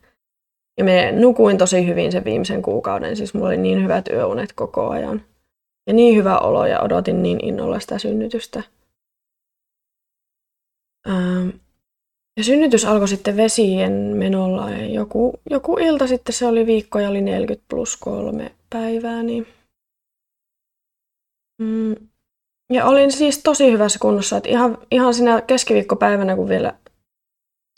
Ja 0.77 0.83
me 0.83 1.11
nukuin 1.11 1.57
tosi 1.57 1.87
hyvin 1.87 2.11
sen 2.11 2.23
viimeisen 2.23 2.61
kuukauden, 2.61 3.15
siis 3.15 3.33
mulla 3.33 3.47
oli 3.47 3.57
niin 3.57 3.83
hyvät 3.83 4.07
yöunet 4.07 4.53
koko 4.53 4.89
ajan. 4.89 5.21
Ja 5.87 5.93
niin 5.93 6.15
hyvä 6.15 6.37
olo 6.37 6.65
ja 6.65 6.81
odotin 6.81 7.23
niin 7.23 7.45
innolla 7.45 7.79
sitä 7.79 7.97
synnytystä. 7.97 8.63
Ähm, 11.09 11.49
ja 12.37 12.43
synnytys 12.43 12.85
alkoi 12.85 13.07
sitten 13.07 13.37
vesien 13.37 13.91
menolla. 13.93 14.69
Ja 14.69 14.85
joku, 14.85 15.39
joku 15.49 15.77
ilta 15.77 16.07
sitten 16.07 16.33
se 16.33 16.45
oli 16.45 16.65
viikko 16.65 16.99
ja 16.99 17.09
oli 17.09 17.21
40 17.21 17.65
plus 17.69 17.97
kolme 17.97 18.55
päivää. 18.69 19.23
Niin... 19.23 19.47
Mm. 21.61 21.95
Ja 22.73 22.85
olin 22.85 23.11
siis 23.11 23.43
tosi 23.43 23.71
hyvässä 23.71 23.99
kunnossa. 23.99 24.37
Että 24.37 24.49
ihan, 24.49 24.77
ihan 24.91 25.13
siinä 25.13 25.41
keskiviikkopäivänä, 25.41 26.35
kun 26.35 26.49
vielä 26.49 26.73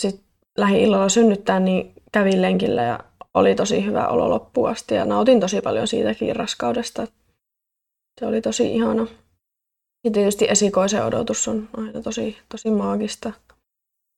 sit 0.02 0.22
lähi-illalla 0.58 1.10
synnyttää, 1.10 1.60
niin 1.60 1.94
kävin 2.12 2.42
lenkillä 2.42 2.84
ja 2.84 3.00
oli 3.34 3.56
tosi 3.56 3.86
hyvä 3.86 4.08
olo 4.08 4.30
loppuun 4.30 4.70
asti 4.70 4.96
ja 4.96 5.06
nautin 5.06 5.40
tosi 5.40 5.62
paljon 5.62 5.88
siitäkin 5.88 6.36
raskaudesta. 6.36 7.08
Se 8.20 8.26
oli 8.26 8.42
tosi 8.42 8.76
ihana. 8.76 9.08
Ja 10.04 10.12
tietysti 10.12 10.46
esikoisen 10.50 11.06
odotus 11.06 11.48
on 11.48 11.70
aina 11.78 12.02
tosi, 12.02 12.38
tosi 12.50 12.72
maagista. 12.72 13.34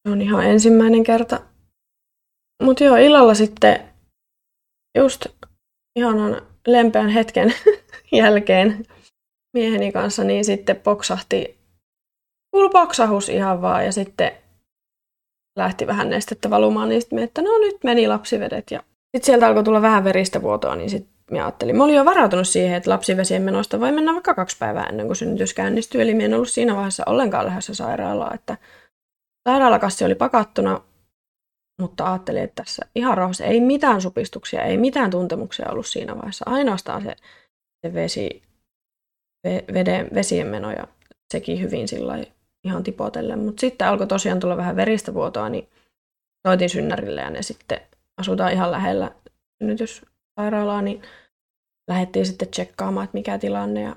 Se 0.03 0.11
on 0.11 0.21
ihan 0.21 0.45
ensimmäinen 0.45 1.03
kerta. 1.03 1.39
Mutta 2.63 2.83
joo, 2.83 2.95
illalla 2.95 3.33
sitten 3.33 3.89
just 4.97 5.25
ihanan 5.95 6.41
lempeän 6.67 7.09
hetken 7.09 7.53
jälkeen 8.11 8.85
mieheni 9.53 9.91
kanssa, 9.91 10.23
niin 10.23 10.45
sitten 10.45 10.75
poksahti, 10.75 11.57
kuului 12.51 12.69
poksahus 12.69 13.29
ihan 13.29 13.61
vaan 13.61 13.85
ja 13.85 13.91
sitten 13.91 14.31
lähti 15.57 15.87
vähän 15.87 16.09
nestettä 16.09 16.49
valumaan, 16.49 16.89
niin 16.89 17.01
sitten 17.01 17.19
että 17.19 17.41
no 17.41 17.57
nyt 17.57 17.83
meni 17.83 18.07
lapsivedet. 18.07 18.71
Ja 18.71 18.79
sitten 18.79 19.25
sieltä 19.25 19.47
alkoi 19.47 19.63
tulla 19.63 19.81
vähän 19.81 20.03
veristä 20.03 20.41
vuotoa, 20.41 20.75
niin 20.75 20.89
sitten 20.89 21.13
minä 21.31 21.45
ajattelin, 21.45 21.75
mä 21.75 21.83
olin 21.83 21.95
jo 21.95 22.05
varautunut 22.05 22.47
siihen, 22.47 22.77
että 22.77 22.89
lapsivesien 22.89 23.41
menosta 23.41 23.79
voi 23.79 23.91
mennä 23.91 24.13
vaikka 24.13 24.33
kaksi 24.33 24.57
päivää 24.59 24.85
ennen 24.85 25.05
kuin 25.05 25.15
synnytys 25.15 25.53
käynnistyy. 25.53 26.01
Eli 26.01 26.13
minä 26.13 26.25
en 26.25 26.33
ollut 26.33 26.49
siinä 26.49 26.75
vaiheessa 26.75 27.03
ollenkaan 27.05 27.45
lähdössä 27.45 27.73
sairaalaan, 27.73 28.35
että 28.35 28.57
sairaalakassi 29.49 30.05
oli 30.05 30.15
pakattuna, 30.15 30.81
mutta 31.81 32.11
ajattelin, 32.11 32.43
että 32.43 32.63
tässä 32.63 32.85
ihan 32.95 33.17
rauhassa 33.17 33.45
ei 33.45 33.61
mitään 33.61 34.01
supistuksia, 34.01 34.63
ei 34.63 34.77
mitään 34.77 35.11
tuntemuksia 35.11 35.69
ollut 35.71 35.87
siinä 35.87 36.15
vaiheessa. 36.15 36.45
Ainoastaan 36.47 37.03
se, 37.03 37.15
se 37.85 37.93
vesi, 37.93 38.41
veden, 39.73 40.07
vesien 40.13 40.47
meno 40.47 40.71
ja 40.71 40.87
sekin 41.33 41.61
hyvin 41.61 41.87
sillä 41.87 42.25
ihan 42.63 42.83
tipotellen. 42.83 43.39
Mutta 43.39 43.61
sitten 43.61 43.87
alkoi 43.87 44.07
tosiaan 44.07 44.39
tulla 44.39 44.57
vähän 44.57 44.75
veristä 44.75 45.13
vuotoa, 45.13 45.49
niin 45.49 45.69
soitin 46.47 46.69
synnärille 46.69 47.21
ja 47.21 47.29
ne 47.29 47.41
sitten 47.41 47.81
asutaan 48.17 48.53
ihan 48.53 48.71
lähellä 48.71 49.11
synnytyssairaalaa, 49.63 50.81
niin 50.81 51.01
lähdettiin 51.89 52.25
sitten 52.25 52.47
tsekkaamaan, 52.47 53.03
että 53.03 53.17
mikä 53.17 53.37
tilanne. 53.37 53.81
Ja 53.81 53.95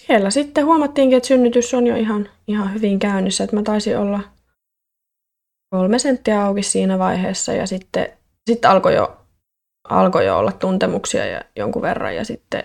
siellä 0.00 0.30
sitten 0.30 0.66
huomattiinkin, 0.66 1.16
että 1.16 1.26
synnytys 1.26 1.74
on 1.74 1.86
jo 1.86 1.96
ihan, 1.96 2.28
ihan 2.46 2.74
hyvin 2.74 2.98
käynnissä. 2.98 3.44
Että 3.44 3.56
mä 3.56 3.62
taisin 3.62 3.98
olla 3.98 4.20
kolme 5.72 5.98
senttiä 5.98 6.44
auki 6.44 6.62
siinä 6.62 6.98
vaiheessa 6.98 7.52
ja 7.52 7.66
sitten, 7.66 8.08
sitten 8.50 8.70
alkoi, 8.70 8.94
jo, 8.94 9.16
alkoi 9.88 10.26
jo 10.26 10.38
olla 10.38 10.52
tuntemuksia 10.52 11.26
ja 11.26 11.40
jonkun 11.56 11.82
verran 11.82 12.16
ja 12.16 12.24
sitten 12.24 12.64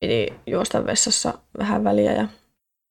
piti 0.00 0.32
juosta 0.46 0.86
vessassa 0.86 1.34
vähän 1.58 1.84
väliä 1.84 2.12
ja 2.12 2.28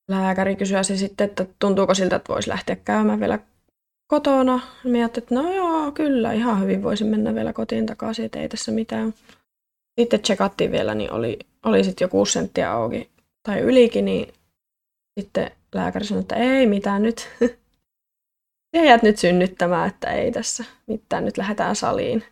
lääkäri 0.10 0.56
kysyisi 0.56 0.98
sitten, 0.98 1.30
että 1.30 1.46
tuntuuko 1.60 1.94
siltä, 1.94 2.16
että 2.16 2.34
voisi 2.34 2.50
lähteä 2.50 2.76
käymään 2.76 3.20
vielä 3.20 3.40
kotona. 4.08 4.60
Mä 4.84 4.98
ajattelin, 4.98 5.24
että 5.24 5.36
no 5.36 5.54
joo, 5.54 5.92
kyllä, 5.92 6.34
ihan 6.34 6.62
hyvin 6.62 6.84
voisin 6.84 7.08
mennä 7.08 7.36
vielä 7.36 7.54
kotiin 7.54 7.86
takaisin, 7.86 8.26
että 8.26 8.40
ei 8.40 8.50
tässä 8.50 8.72
mitään. 8.72 9.14
Sitten 10.00 10.22
tsekattiin 10.22 10.72
vielä, 10.72 10.96
niin 10.96 11.12
oli, 11.12 11.40
oli 11.66 11.84
sitten 11.84 12.06
jo 12.06 12.10
kuusi 12.10 12.34
senttiä 12.34 12.72
auki 12.72 13.10
tai 13.48 13.60
ylikin, 13.60 14.06
niin 14.06 14.34
sitten 15.20 15.52
lääkäri 15.76 16.06
sanoi, 16.06 16.22
että 16.22 16.36
ei 16.36 16.68
mitään 16.68 17.04
nyt. 17.04 17.30
Ja 18.76 18.86
jäät 18.86 19.04
nyt 19.04 19.18
synnyttämään, 19.18 19.88
että 19.88 20.12
ei 20.12 20.32
tässä 20.32 20.64
mitään, 20.88 21.26
nyt 21.26 21.38
lähdetään 21.38 21.76
saliin. 21.76 22.24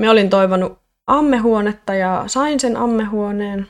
Me 0.00 0.10
olin 0.10 0.30
toivonut 0.30 0.78
ammehuonetta 1.06 1.94
ja 1.94 2.24
sain 2.26 2.60
sen 2.60 2.76
ammehuoneen. 2.76 3.66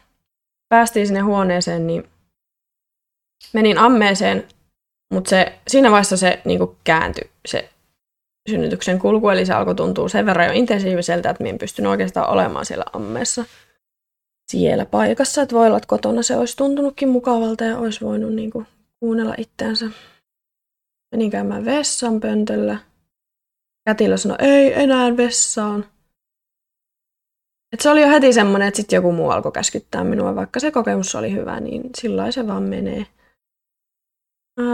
Päästiin 0.69 1.07
sinne 1.07 1.21
huoneeseen, 1.21 1.87
niin 1.87 2.05
menin 3.53 3.79
ammeeseen, 3.79 4.45
mutta 5.13 5.31
se, 5.31 5.59
siinä 5.69 5.91
vaiheessa 5.91 6.17
se 6.17 6.41
niin 6.45 6.61
kääntyi 6.85 7.31
se 7.49 7.69
synnytyksen 8.51 8.99
kulku, 8.99 9.29
eli 9.29 9.47
se 9.47 9.53
alkoi 9.53 9.75
tuntua 9.75 10.09
sen 10.09 10.27
verran 10.27 10.47
jo 10.47 10.53
intensiiviseltä, 10.53 11.31
että 11.31 11.43
minä 11.43 11.51
en 11.51 11.59
pystynyt 11.59 11.91
oikeastaan 11.91 12.31
olemaan 12.31 12.65
siellä 12.65 12.85
ammeessa 12.93 13.45
siellä 14.51 14.87
paikassa, 14.87 15.43
että 15.43 15.57
voi 15.57 15.67
olla, 15.67 15.77
että 15.77 15.87
kotona 15.87 16.23
se 16.23 16.37
olisi 16.37 16.57
tuntunutkin 16.57 17.09
mukavalta 17.09 17.65
ja 17.65 17.79
olisi 17.79 18.01
voinut 18.01 18.35
niin 18.35 18.51
kuin, 18.51 18.67
kuunnella 19.01 19.35
itseänsä. 19.39 19.87
Menin 21.13 21.31
käymään 21.31 21.65
vessan 21.65 22.21
pöntöllä. 22.21 22.79
Kätilö 23.89 24.17
sanoi, 24.17 24.37
ei 24.41 24.83
enää 24.83 25.17
vessaan. 25.17 25.87
Et 27.73 27.81
se 27.81 27.91
oli 27.91 28.03
jo 28.03 28.09
heti 28.09 28.33
semmoinen, 28.33 28.69
että 28.69 28.77
sitten 28.77 28.97
joku 28.97 29.13
muu 29.13 29.31
alkoi 29.31 29.53
käskyttää 29.53 30.05
minua, 30.05 30.35
vaikka 30.35 30.61
se 30.61 30.71
kokemus 30.71 31.15
oli 31.15 31.33
hyvä, 31.33 31.61
niin 31.61 31.83
sillä 31.97 32.31
se 32.31 32.47
vaan 32.47 32.63
menee. 32.63 33.07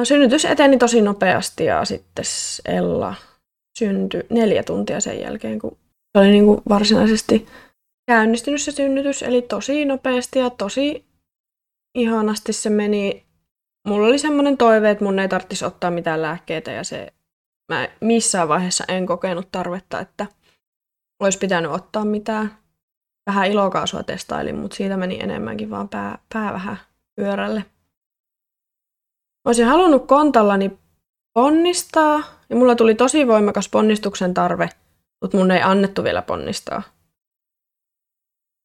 Synnytys 0.04 0.44
eteni 0.44 0.78
tosi 0.78 1.02
nopeasti 1.02 1.64
ja 1.64 1.84
sitten 1.84 2.24
Ella 2.64 3.14
syntyi 3.78 4.22
neljä 4.30 4.62
tuntia 4.62 5.00
sen 5.00 5.20
jälkeen, 5.20 5.58
kun 5.58 5.78
se 6.12 6.18
oli 6.18 6.30
niin 6.30 6.44
kuin 6.44 6.62
varsinaisesti 6.68 7.46
käynnistynyt 8.06 8.62
se 8.62 8.72
synnytys. 8.72 9.22
Eli 9.22 9.42
tosi 9.42 9.84
nopeasti 9.84 10.38
ja 10.38 10.50
tosi 10.50 11.04
ihanasti 11.94 12.52
se 12.52 12.70
meni. 12.70 13.24
Mulla 13.86 14.06
oli 14.06 14.18
semmoinen 14.18 14.56
toive, 14.56 14.90
että 14.90 15.04
mun 15.04 15.18
ei 15.18 15.28
tarvitsisi 15.28 15.64
ottaa 15.64 15.90
mitään 15.90 16.22
lääkkeitä 16.22 16.70
ja 16.70 16.84
se, 16.84 17.12
mä 17.72 17.88
missään 18.00 18.48
vaiheessa 18.48 18.84
en 18.88 19.06
kokenut 19.06 19.48
tarvetta, 19.52 20.00
että 20.00 20.26
olisi 21.22 21.38
pitänyt 21.38 21.70
ottaa 21.70 22.04
mitään. 22.04 22.58
Vähän 23.26 23.46
ilokaasua 23.46 24.02
testailin, 24.02 24.56
mutta 24.56 24.76
siitä 24.76 24.96
meni 24.96 25.20
enemmänkin 25.20 25.70
vaan 25.70 25.88
pää, 25.88 26.18
pää 26.32 26.52
vähän 26.52 26.76
pyörälle. 27.16 27.64
Olisin 29.46 29.66
halunnut 29.66 30.06
kontallani 30.06 30.78
ponnistaa, 31.34 32.22
ja 32.50 32.56
mulla 32.56 32.74
tuli 32.74 32.94
tosi 32.94 33.26
voimakas 33.26 33.68
ponnistuksen 33.68 34.34
tarve, 34.34 34.68
mutta 35.22 35.36
mun 35.36 35.50
ei 35.50 35.62
annettu 35.62 36.04
vielä 36.04 36.22
ponnistaa. 36.22 36.82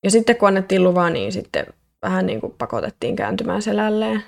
Ja 0.03 0.11
sitten 0.11 0.37
kun 0.37 0.47
annettiin 0.47 0.83
luva, 0.83 1.09
niin 1.09 1.31
sitten 1.31 1.65
vähän 2.01 2.25
niin 2.25 2.41
kuin 2.41 2.55
pakotettiin 2.57 3.15
kääntymään 3.15 3.61
selälleen. 3.61 4.23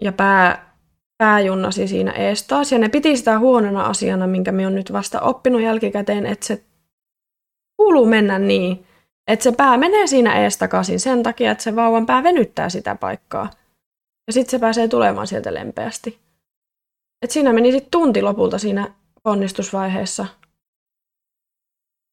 Ja 0.00 0.12
pää, 0.12 0.74
pää 1.18 1.40
junnasi 1.40 1.88
siinä 1.88 2.12
ees 2.12 2.46
taas, 2.46 2.72
ja 2.72 2.78
ne 2.78 2.88
piti 2.88 3.16
sitä 3.16 3.38
huonona 3.38 3.86
asiana, 3.86 4.26
minkä 4.26 4.52
me 4.52 4.66
on 4.66 4.74
nyt 4.74 4.92
vasta 4.92 5.20
oppinut 5.20 5.62
jälkikäteen, 5.62 6.26
että 6.26 6.46
se 6.46 6.64
kuuluu 7.76 8.06
mennä 8.06 8.38
niin, 8.38 8.86
että 9.26 9.42
se 9.42 9.52
pää 9.52 9.76
menee 9.76 10.06
siinä 10.06 10.34
ees 10.34 10.58
takaisin 10.58 11.00
sen 11.00 11.22
takia, 11.22 11.50
että 11.50 11.64
se 11.64 11.76
vauvan 11.76 12.06
pää 12.06 12.22
venyttää 12.22 12.68
sitä 12.68 12.94
paikkaa. 12.94 13.50
Ja 14.26 14.32
sitten 14.32 14.50
se 14.50 14.58
pääsee 14.58 14.88
tulemaan 14.88 15.26
sieltä 15.26 15.54
lempeästi. 15.54 16.18
Et 17.22 17.30
siinä 17.30 17.52
meni 17.52 17.72
sitten 17.72 17.90
tunti 17.90 18.22
lopulta 18.22 18.58
siinä 18.58 18.94
onnistusvaiheessa, 19.24 20.26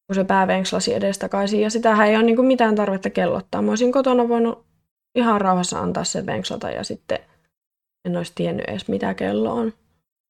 kun 0.07 0.15
se 0.15 0.23
pää 0.23 0.47
venkslasi 0.47 0.93
edestakaisin. 0.93 1.61
Ja 1.61 1.69
sitähän 1.69 2.07
ei 2.07 2.15
ole 2.15 2.23
niinku 2.23 2.43
mitään 2.43 2.75
tarvetta 2.75 3.09
kellottaa. 3.09 3.61
Mä 3.61 3.71
olisin 3.71 3.91
kotona 3.91 4.29
voinut 4.29 4.65
ihan 5.15 5.41
rauhassa 5.41 5.79
antaa 5.79 6.03
sen 6.03 6.25
venkslata 6.25 6.71
ja 6.71 6.83
sitten 6.83 7.19
en 8.05 8.17
olisi 8.17 8.31
tiennyt 8.35 8.65
edes 8.65 8.87
mitä 8.87 9.13
kello 9.13 9.53
on. 9.53 9.73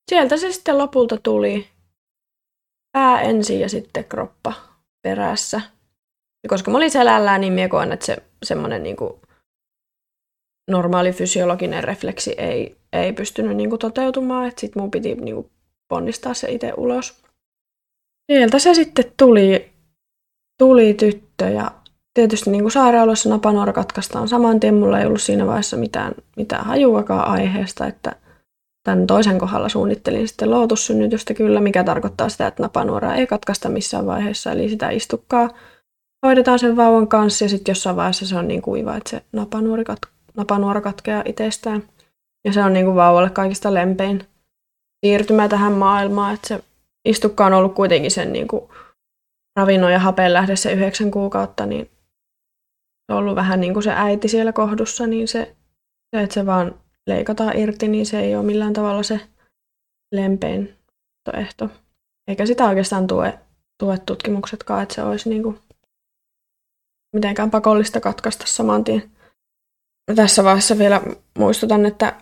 Sieltä 0.09 0.37
se 0.37 0.51
sitten 0.51 0.77
lopulta 0.77 1.17
tuli 1.17 1.67
pää 2.91 3.21
ensin 3.21 3.59
ja 3.59 3.69
sitten 3.69 4.05
kroppa 4.05 4.53
perässä. 5.01 5.61
Ja 6.43 6.49
koska 6.49 6.71
mä 6.71 6.77
olin 6.77 6.91
selällään, 6.91 7.41
niin 7.41 7.53
mä 7.53 7.67
koen, 7.67 7.91
että 7.91 8.05
se 8.05 8.17
semmoinen 8.45 8.83
niinku 8.83 9.21
normaali 10.69 11.11
fysiologinen 11.11 11.83
refleksi 11.83 12.35
ei, 12.37 12.77
ei 12.93 13.13
pystynyt 13.13 13.57
niin 13.57 13.69
kuin 13.69 13.79
toteutumaan, 13.79 14.47
että 14.47 14.61
sitten 14.61 14.81
mun 14.81 14.91
piti 14.91 15.15
niin 15.15 15.35
kuin 15.35 15.51
ponnistaa 15.87 16.33
se 16.33 16.51
itse 16.51 16.73
ulos. 16.77 17.23
Sieltä 18.31 18.59
se 18.59 18.73
sitten 18.73 19.11
tuli, 19.17 19.71
tuli 20.59 20.93
tyttö 20.93 21.45
ja 21.49 21.71
tietysti 22.17 22.49
niin 22.49 22.63
kuin 22.63 22.71
sairaalassa 22.71 23.29
napanuora 23.29 23.73
katkaistaan 23.73 24.27
saman 24.27 24.59
tien. 24.59 24.75
Mulla 24.75 24.99
ei 24.99 25.05
ollut 25.05 25.21
siinä 25.21 25.47
vaiheessa 25.47 25.77
mitään, 25.77 26.13
mitään 26.37 26.65
hajuakaan 26.65 27.27
aiheesta, 27.27 27.87
että 27.87 28.15
tämän 28.83 29.07
toisen 29.07 29.39
kohdalla 29.39 29.69
suunnittelin 29.69 30.27
sitten 30.27 30.51
lootussynnytystä 30.51 31.33
kyllä, 31.33 31.59
mikä 31.59 31.83
tarkoittaa 31.83 32.29
sitä, 32.29 32.47
että 32.47 32.63
napanuoraa 32.63 33.15
ei 33.15 33.27
katkaista 33.27 33.69
missään 33.69 34.05
vaiheessa, 34.05 34.51
eli 34.51 34.69
sitä 34.69 34.89
istukkaa 34.89 35.49
hoidetaan 36.25 36.59
sen 36.59 36.75
vauvan 36.75 37.07
kanssa 37.07 37.45
ja 37.45 37.49
sitten 37.49 37.71
jossain 37.71 37.95
vaiheessa 37.95 38.27
se 38.27 38.37
on 38.37 38.47
niin 38.47 38.61
kuiva, 38.61 38.95
että 38.95 39.09
se 39.09 39.21
napanuori 39.33 39.83
kat- 39.83 40.09
napanuora 40.37 40.81
katkeaa 40.81 41.23
itsestään. 41.25 41.83
Ja 42.45 42.53
se 42.53 42.63
on 42.63 42.73
niin 42.73 42.85
kuin 42.85 42.95
vauvalle 42.95 43.29
kaikista 43.29 43.73
lempein 43.73 44.23
siirtymä 45.05 45.47
tähän 45.47 45.73
maailmaan, 45.73 46.33
että 46.33 46.47
se 46.47 46.63
istukka 47.05 47.45
on 47.45 47.53
ollut 47.53 47.73
kuitenkin 47.73 48.11
sen 48.11 48.33
niin 48.33 48.47
kuin 48.47 48.63
ravinnon 49.59 49.91
ja 49.91 49.99
hapen 49.99 50.33
lähde 50.33 50.55
se 50.55 50.71
yhdeksän 50.73 51.11
kuukautta, 51.11 51.65
niin 51.65 51.89
ollut 53.09 53.35
vähän 53.35 53.61
niin 53.61 53.73
kuin 53.73 53.83
se 53.83 53.91
äiti 53.95 54.27
siellä 54.27 54.53
kohdussa, 54.53 55.07
niin 55.07 55.27
se, 55.27 55.55
se, 56.15 56.21
että 56.21 56.33
se 56.33 56.45
vaan 56.45 56.75
leikataan 57.07 57.57
irti, 57.57 57.87
niin 57.87 58.05
se 58.05 58.19
ei 58.19 58.35
ole 58.35 58.45
millään 58.45 58.73
tavalla 58.73 59.03
se 59.03 59.19
lempein 60.11 60.75
ehto. 61.33 61.69
Eikä 62.27 62.45
sitä 62.45 62.65
oikeastaan 62.65 63.07
tue, 63.07 63.39
tue 63.79 63.97
tutkimuksetkaan, 63.97 64.83
että 64.83 64.95
se 64.95 65.03
olisi 65.03 65.29
niin 65.29 65.43
kuin 65.43 65.59
mitenkään 67.15 67.51
pakollista 67.51 67.99
katkaista 67.99 68.43
saman 68.47 68.83
tien 68.83 69.03
tässä 70.15 70.43
vaiheessa 70.43 70.77
vielä 70.77 71.01
muistutan, 71.37 71.85
että 71.85 72.13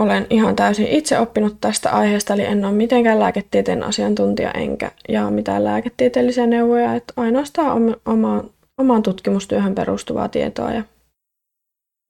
olen 0.00 0.26
ihan 0.30 0.56
täysin 0.56 0.86
itse 0.86 1.18
oppinut 1.18 1.56
tästä 1.60 1.90
aiheesta, 1.90 2.34
eli 2.34 2.44
en 2.44 2.64
ole 2.64 2.72
mitenkään 2.72 3.20
lääketieteen 3.20 3.82
asiantuntija 3.82 4.50
enkä 4.50 4.90
jaa 5.08 5.30
mitään 5.30 5.64
lääketieteellisiä 5.64 6.46
neuvoja, 6.46 6.94
että 6.94 7.12
ainoastaan 7.16 7.96
oma, 8.06 8.44
omaan 8.78 9.02
tutkimustyöhön 9.02 9.74
perustuvaa 9.74 10.28
tietoa 10.28 10.70
ja, 10.70 10.84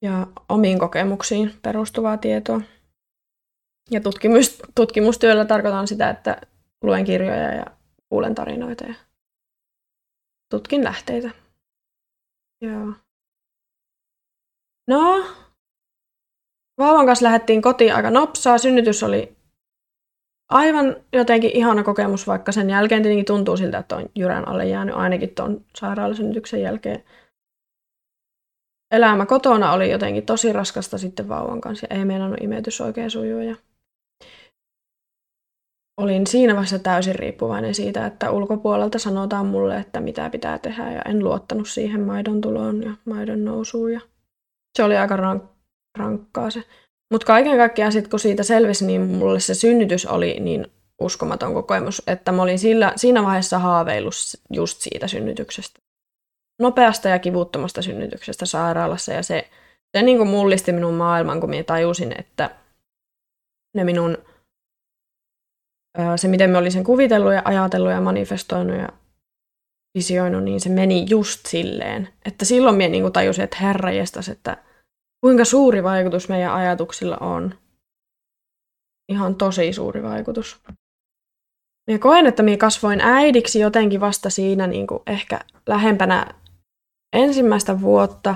ja 0.01 0.27
omiin 0.49 0.79
kokemuksiin 0.79 1.53
perustuvaa 1.61 2.17
tietoa. 2.17 2.61
Ja 3.91 4.01
tutkimus, 4.01 4.61
tutkimustyöllä 4.75 5.45
tarkoitan 5.45 5.87
sitä, 5.87 6.09
että 6.09 6.41
luen 6.83 7.05
kirjoja 7.05 7.53
ja 7.53 7.65
kuulen 8.09 8.35
tarinoita 8.35 8.83
ja 8.83 8.93
tutkin 10.49 10.83
lähteitä. 10.83 11.29
Joo. 12.61 12.93
No, 14.87 15.25
vauvan 16.77 17.05
kanssa 17.05 17.25
lähdettiin 17.25 17.61
kotiin 17.61 17.95
aika 17.95 18.09
nopsaa. 18.09 18.57
Synnytys 18.57 19.03
oli 19.03 19.36
aivan 20.49 20.95
jotenkin 21.13 21.51
ihana 21.53 21.83
kokemus, 21.83 22.27
vaikka 22.27 22.51
sen 22.51 22.69
jälkeen 22.69 23.01
tietenkin 23.01 23.25
tuntuu 23.25 23.57
siltä, 23.57 23.77
että 23.77 23.95
on 23.95 24.09
jyrän 24.15 24.47
alle 24.47 24.65
jäänyt 24.65 24.95
ainakin 24.95 25.35
tuon 25.35 25.65
sairaalasynnytyksen 25.75 26.61
jälkeen. 26.61 27.03
Elämä 28.91 29.25
kotona 29.25 29.71
oli 29.71 29.91
jotenkin 29.91 30.25
tosi 30.25 30.53
raskasta 30.53 30.97
sitten 30.97 31.29
vauvan 31.29 31.61
kanssa 31.61 31.87
ja 31.89 31.97
ei 31.97 32.05
meinannut 32.05 32.41
imetys 32.41 32.81
oikein 32.81 33.11
sujua. 33.11 33.43
Ja 33.43 33.55
olin 35.97 36.27
siinä 36.27 36.53
vaiheessa 36.53 36.79
täysin 36.79 37.15
riippuvainen 37.15 37.75
siitä, 37.75 38.05
että 38.05 38.31
ulkopuolelta 38.31 38.99
sanotaan 38.99 39.45
mulle, 39.45 39.77
että 39.77 39.99
mitä 39.99 40.29
pitää 40.29 40.59
tehdä 40.59 40.91
ja 40.91 41.01
en 41.01 41.23
luottanut 41.23 41.67
siihen 41.67 42.01
maidon 42.01 42.41
tuloon 42.41 42.83
ja 42.83 42.91
maidon 43.05 43.45
nousuun. 43.45 43.93
Ja 43.93 44.01
se 44.77 44.83
oli 44.83 44.97
aika 44.97 45.17
rank- 45.17 45.47
rankkaa 45.97 46.49
se. 46.49 46.63
Mutta 47.11 47.27
kaiken 47.27 47.57
kaikkiaan 47.57 47.91
sitten 47.91 48.09
kun 48.09 48.19
siitä 48.19 48.43
selvisi, 48.43 48.85
niin 48.85 49.01
mulle 49.01 49.39
se 49.39 49.53
synnytys 49.53 50.05
oli 50.05 50.39
niin 50.39 50.67
uskomaton 51.01 51.53
kokemus, 51.53 52.01
että 52.07 52.31
mä 52.31 52.41
olin 52.41 52.59
sillä, 52.59 52.93
siinä 52.95 53.23
vaiheessa 53.23 53.59
haaveillut 53.59 54.13
just 54.53 54.81
siitä 54.81 55.07
synnytyksestä. 55.07 55.79
Nopeasta 56.61 57.09
ja 57.09 57.19
kivuttomasta 57.19 57.81
synnytyksestä 57.81 58.45
sairaalassa 58.45 59.13
ja 59.13 59.23
se, 59.23 59.49
se 59.97 60.01
niin 60.01 60.17
kuin 60.17 60.29
mullisti 60.29 60.71
minun 60.71 60.93
maailman, 60.93 61.39
kun 61.39 61.49
minä 61.49 61.63
tajusin, 61.63 62.15
että 62.19 62.49
ne 63.75 63.83
minun, 63.83 64.17
se 66.15 66.27
miten 66.27 66.49
me 66.49 66.57
olin 66.57 66.71
sen 66.71 66.83
kuvitellut 66.83 67.33
ja 67.33 67.41
ajatellut 67.45 67.91
ja 67.91 68.01
manifestoinut 68.01 68.77
ja 68.77 68.89
visioinut, 69.97 70.43
niin 70.43 70.59
se 70.59 70.69
meni 70.69 71.05
just 71.09 71.45
silleen. 71.45 72.09
Että 72.25 72.45
silloin 72.45 72.75
minä 72.75 72.89
niin 72.89 73.13
tajusin, 73.13 73.43
että 73.43 73.57
herra 73.61 73.91
jestas, 73.91 74.29
että 74.29 74.57
kuinka 75.21 75.45
suuri 75.45 75.83
vaikutus 75.83 76.29
meidän 76.29 76.53
ajatuksilla 76.53 77.17
on. 77.17 77.53
Ihan 79.11 79.35
tosi 79.35 79.73
suuri 79.73 80.03
vaikutus. 80.03 80.61
Minä 81.87 81.99
koen, 81.99 82.27
että 82.27 82.43
minä 82.43 82.57
kasvoin 82.57 83.01
äidiksi 83.01 83.59
jotenkin 83.59 83.99
vasta 83.99 84.29
siinä 84.29 84.67
niin 84.67 84.87
kuin 84.87 85.03
ehkä 85.07 85.39
lähempänä 85.67 86.33
ensimmäistä 87.13 87.81
vuotta. 87.81 88.35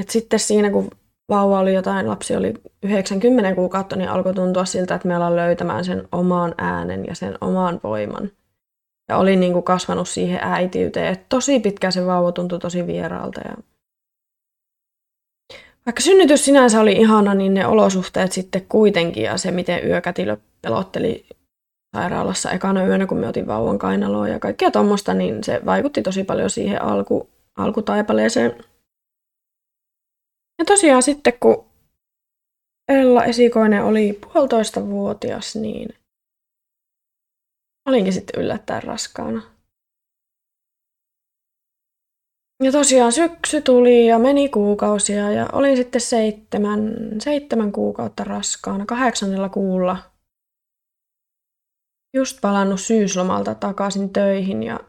Et 0.00 0.08
sitten 0.10 0.38
siinä, 0.40 0.70
kun 0.70 0.90
vauva 1.28 1.58
oli 1.58 1.74
jotain, 1.74 2.08
lapsi 2.08 2.36
oli 2.36 2.54
90 2.82 3.54
kuukautta, 3.54 3.96
niin 3.96 4.08
alkoi 4.08 4.34
tuntua 4.34 4.64
siltä, 4.64 4.94
että 4.94 5.08
me 5.08 5.16
ollaan 5.16 5.36
löytämään 5.36 5.84
sen 5.84 6.08
oman 6.12 6.54
äänen 6.58 7.04
ja 7.06 7.14
sen 7.14 7.38
oman 7.40 7.80
voiman. 7.84 8.30
Ja 9.08 9.16
olin 9.16 9.40
niin 9.40 9.52
kuin 9.52 9.64
kasvanut 9.64 10.08
siihen 10.08 10.40
äitiyteen. 10.42 11.12
Et 11.12 11.28
tosi 11.28 11.60
pitkään 11.60 11.92
se 11.92 12.06
vauva 12.06 12.32
tuntui 12.32 12.58
tosi 12.58 12.86
vieraalta 12.86 13.40
ja 13.40 13.54
vaikka 15.86 16.02
synnytys 16.02 16.44
sinänsä 16.44 16.80
oli 16.80 16.92
ihana, 16.92 17.34
niin 17.34 17.54
ne 17.54 17.66
olosuhteet 17.66 18.32
sitten 18.32 18.66
kuitenkin 18.68 19.22
ja 19.22 19.38
se, 19.38 19.50
miten 19.50 19.86
yökätilö 19.86 20.36
pelotteli 20.62 21.26
sairaalassa 21.96 22.50
ekana 22.50 22.86
yönä, 22.86 23.06
kun 23.06 23.18
me 23.18 23.28
otin 23.28 23.46
vauvan 23.46 23.78
kainaloa 23.78 24.28
ja 24.28 24.38
kaikkea 24.38 24.70
tuommoista, 24.70 25.14
niin 25.14 25.44
se 25.44 25.60
vaikutti 25.64 26.02
tosi 26.02 26.24
paljon 26.24 26.50
siihen 26.50 26.82
alku, 26.82 27.30
alkutaipaleeseen. 27.56 28.64
Ja 30.58 30.64
tosiaan 30.64 31.02
sitten, 31.02 31.32
kun 31.40 31.66
Ella 32.88 33.24
esikoinen 33.24 33.84
oli 33.84 34.12
puolitoista 34.12 34.86
vuotias, 34.86 35.56
niin 35.56 35.88
olinkin 37.88 38.12
sitten 38.12 38.42
yllättäen 38.42 38.82
raskaana. 38.82 39.53
Ja 42.62 42.72
tosiaan 42.72 43.12
syksy 43.12 43.62
tuli 43.62 44.06
ja 44.06 44.18
meni 44.18 44.48
kuukausia 44.48 45.32
ja 45.32 45.48
olin 45.52 45.76
sitten 45.76 46.00
seitsemän, 46.00 46.80
seitsemän 47.18 47.72
kuukautta 47.72 48.24
raskaana, 48.24 48.86
kahdeksannella 48.86 49.48
kuulla. 49.48 49.96
just 52.14 52.40
palannut 52.40 52.80
syyslomalta 52.80 53.54
takaisin 53.54 54.12
töihin 54.12 54.62
ja 54.62 54.80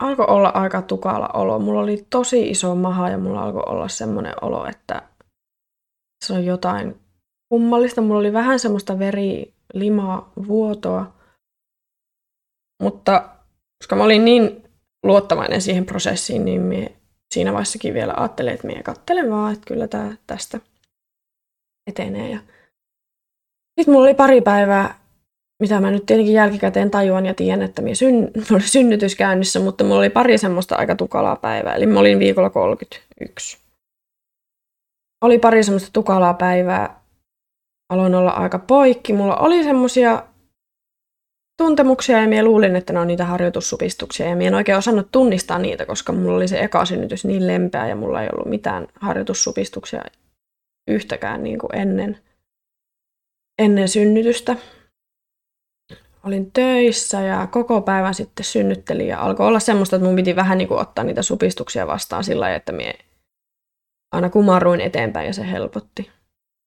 alkoi 0.00 0.26
olla 0.28 0.48
aika 0.48 0.82
tukala 0.82 1.28
olo. 1.34 1.58
Mulla 1.58 1.80
oli 1.80 2.06
tosi 2.10 2.50
iso 2.50 2.74
maha 2.74 3.08
ja 3.08 3.18
mulla 3.18 3.42
alkoi 3.42 3.62
olla 3.66 3.88
semmoinen 3.88 4.34
olo, 4.42 4.66
että 4.66 5.02
se 6.24 6.32
on 6.32 6.44
jotain 6.44 7.00
kummallista. 7.48 8.00
Mulla 8.00 8.20
oli 8.20 8.32
vähän 8.32 8.58
semmoista 8.58 8.98
veri, 8.98 9.54
limaa, 9.74 10.32
vuotoa. 10.46 11.12
Mutta 12.82 13.36
koska 13.82 13.96
mä 13.96 14.04
olin 14.04 14.24
niin 14.24 14.63
luottavainen 15.04 15.62
siihen 15.62 15.86
prosessiin, 15.86 16.44
niin 16.44 16.60
mie 16.60 16.92
siinä 17.34 17.52
vaiheessakin 17.52 17.94
vielä 17.94 18.14
ajattelin, 18.16 18.52
että 18.54 18.66
mie 18.66 18.82
kattelen 18.82 19.30
vaan, 19.30 19.52
että 19.52 19.66
kyllä 19.66 19.88
tää 19.88 20.16
tästä 20.26 20.60
etenee. 21.86 22.30
Ja 22.30 22.38
sitten 23.80 23.94
mulla 23.94 24.06
oli 24.06 24.14
pari 24.14 24.40
päivää, 24.40 24.98
mitä 25.62 25.80
mä 25.80 25.90
nyt 25.90 26.06
tietenkin 26.06 26.34
jälkikäteen 26.34 26.90
tajuan 26.90 27.26
ja 27.26 27.34
tiedän, 27.34 27.62
että 27.62 27.82
minä 27.82 27.94
syn, 27.94 28.30
oli 28.54 28.60
synnytys 28.60 29.16
käynnissä, 29.16 29.60
mutta 29.60 29.84
mulla 29.84 29.98
oli 29.98 30.10
pari 30.10 30.38
semmoista 30.38 30.76
aika 30.76 30.96
tukalaa 30.96 31.36
päivää. 31.36 31.74
Eli 31.74 31.86
mä 31.86 32.00
olin 32.00 32.18
viikolla 32.18 32.50
31. 32.50 33.58
Oli 35.24 35.38
pari 35.38 35.64
semmoista 35.64 35.90
tukalaa 35.92 36.34
päivää. 36.34 37.00
Aloin 37.92 38.14
olla 38.14 38.30
aika 38.30 38.58
poikki. 38.58 39.12
Mulla 39.12 39.36
oli 39.36 39.64
semmoisia 39.64 40.22
tuntemuksia 41.56 42.20
ja 42.20 42.28
minä 42.28 42.44
luulin, 42.44 42.76
että 42.76 42.92
ne 42.92 43.00
on 43.00 43.06
niitä 43.06 43.24
harjoitussupistuksia 43.24 44.28
ja 44.28 44.36
minä 44.36 44.48
en 44.48 44.54
oikein 44.54 44.78
osannut 44.78 45.08
tunnistaa 45.12 45.58
niitä, 45.58 45.86
koska 45.86 46.12
mulla 46.12 46.36
oli 46.36 46.48
se 46.48 46.60
eka 46.60 46.84
synnytys 46.84 47.24
niin 47.24 47.46
lempeä 47.46 47.88
ja 47.88 47.96
mulla 47.96 48.22
ei 48.22 48.28
ollut 48.32 48.48
mitään 48.48 48.86
harjoitussupistuksia 49.00 50.04
yhtäkään 50.88 51.42
niin 51.42 51.58
kuin 51.58 51.76
ennen, 51.76 52.18
ennen 53.58 53.88
synnytystä. 53.88 54.56
Olin 56.24 56.52
töissä 56.52 57.20
ja 57.20 57.46
koko 57.46 57.80
päivän 57.80 58.14
sitten 58.14 58.44
synnyttelin 58.44 59.08
ja 59.08 59.20
alkoi 59.20 59.46
olla 59.46 59.60
semmoista, 59.60 59.96
että 59.96 60.06
mun 60.06 60.16
piti 60.16 60.36
vähän 60.36 60.58
niin 60.58 60.68
kuin 60.68 60.80
ottaa 60.80 61.04
niitä 61.04 61.22
supistuksia 61.22 61.86
vastaan 61.86 62.24
sillä 62.24 62.40
lailla, 62.40 62.56
että 62.56 62.72
minä 62.72 62.92
aina 64.12 64.30
kumarruin 64.30 64.80
eteenpäin 64.80 65.26
ja 65.26 65.32
se 65.32 65.50
helpotti. 65.50 66.10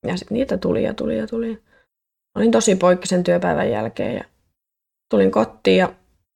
Ja 0.07 0.17
sitten 0.17 0.35
niitä 0.35 0.57
tuli 0.57 0.83
ja 0.83 0.93
tuli 0.93 1.17
ja 1.17 1.27
tuli. 1.27 1.63
Olin 2.37 2.51
tosi 2.51 2.75
poikkisen 2.75 3.23
työpäivän 3.23 3.71
jälkeen 3.71 4.15
ja 4.15 4.23
tulin 5.09 5.31
kotiin 5.31 5.77
ja 5.77 5.95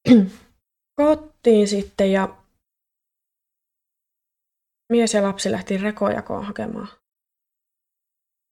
kotiin 1.02 1.68
sitten 1.68 2.12
ja 2.12 2.38
mies 4.90 5.14
ja 5.14 5.24
lapsi 5.24 5.52
lähti 5.52 5.78
rekojakoon 5.78 6.46
hakemaan 6.46 6.88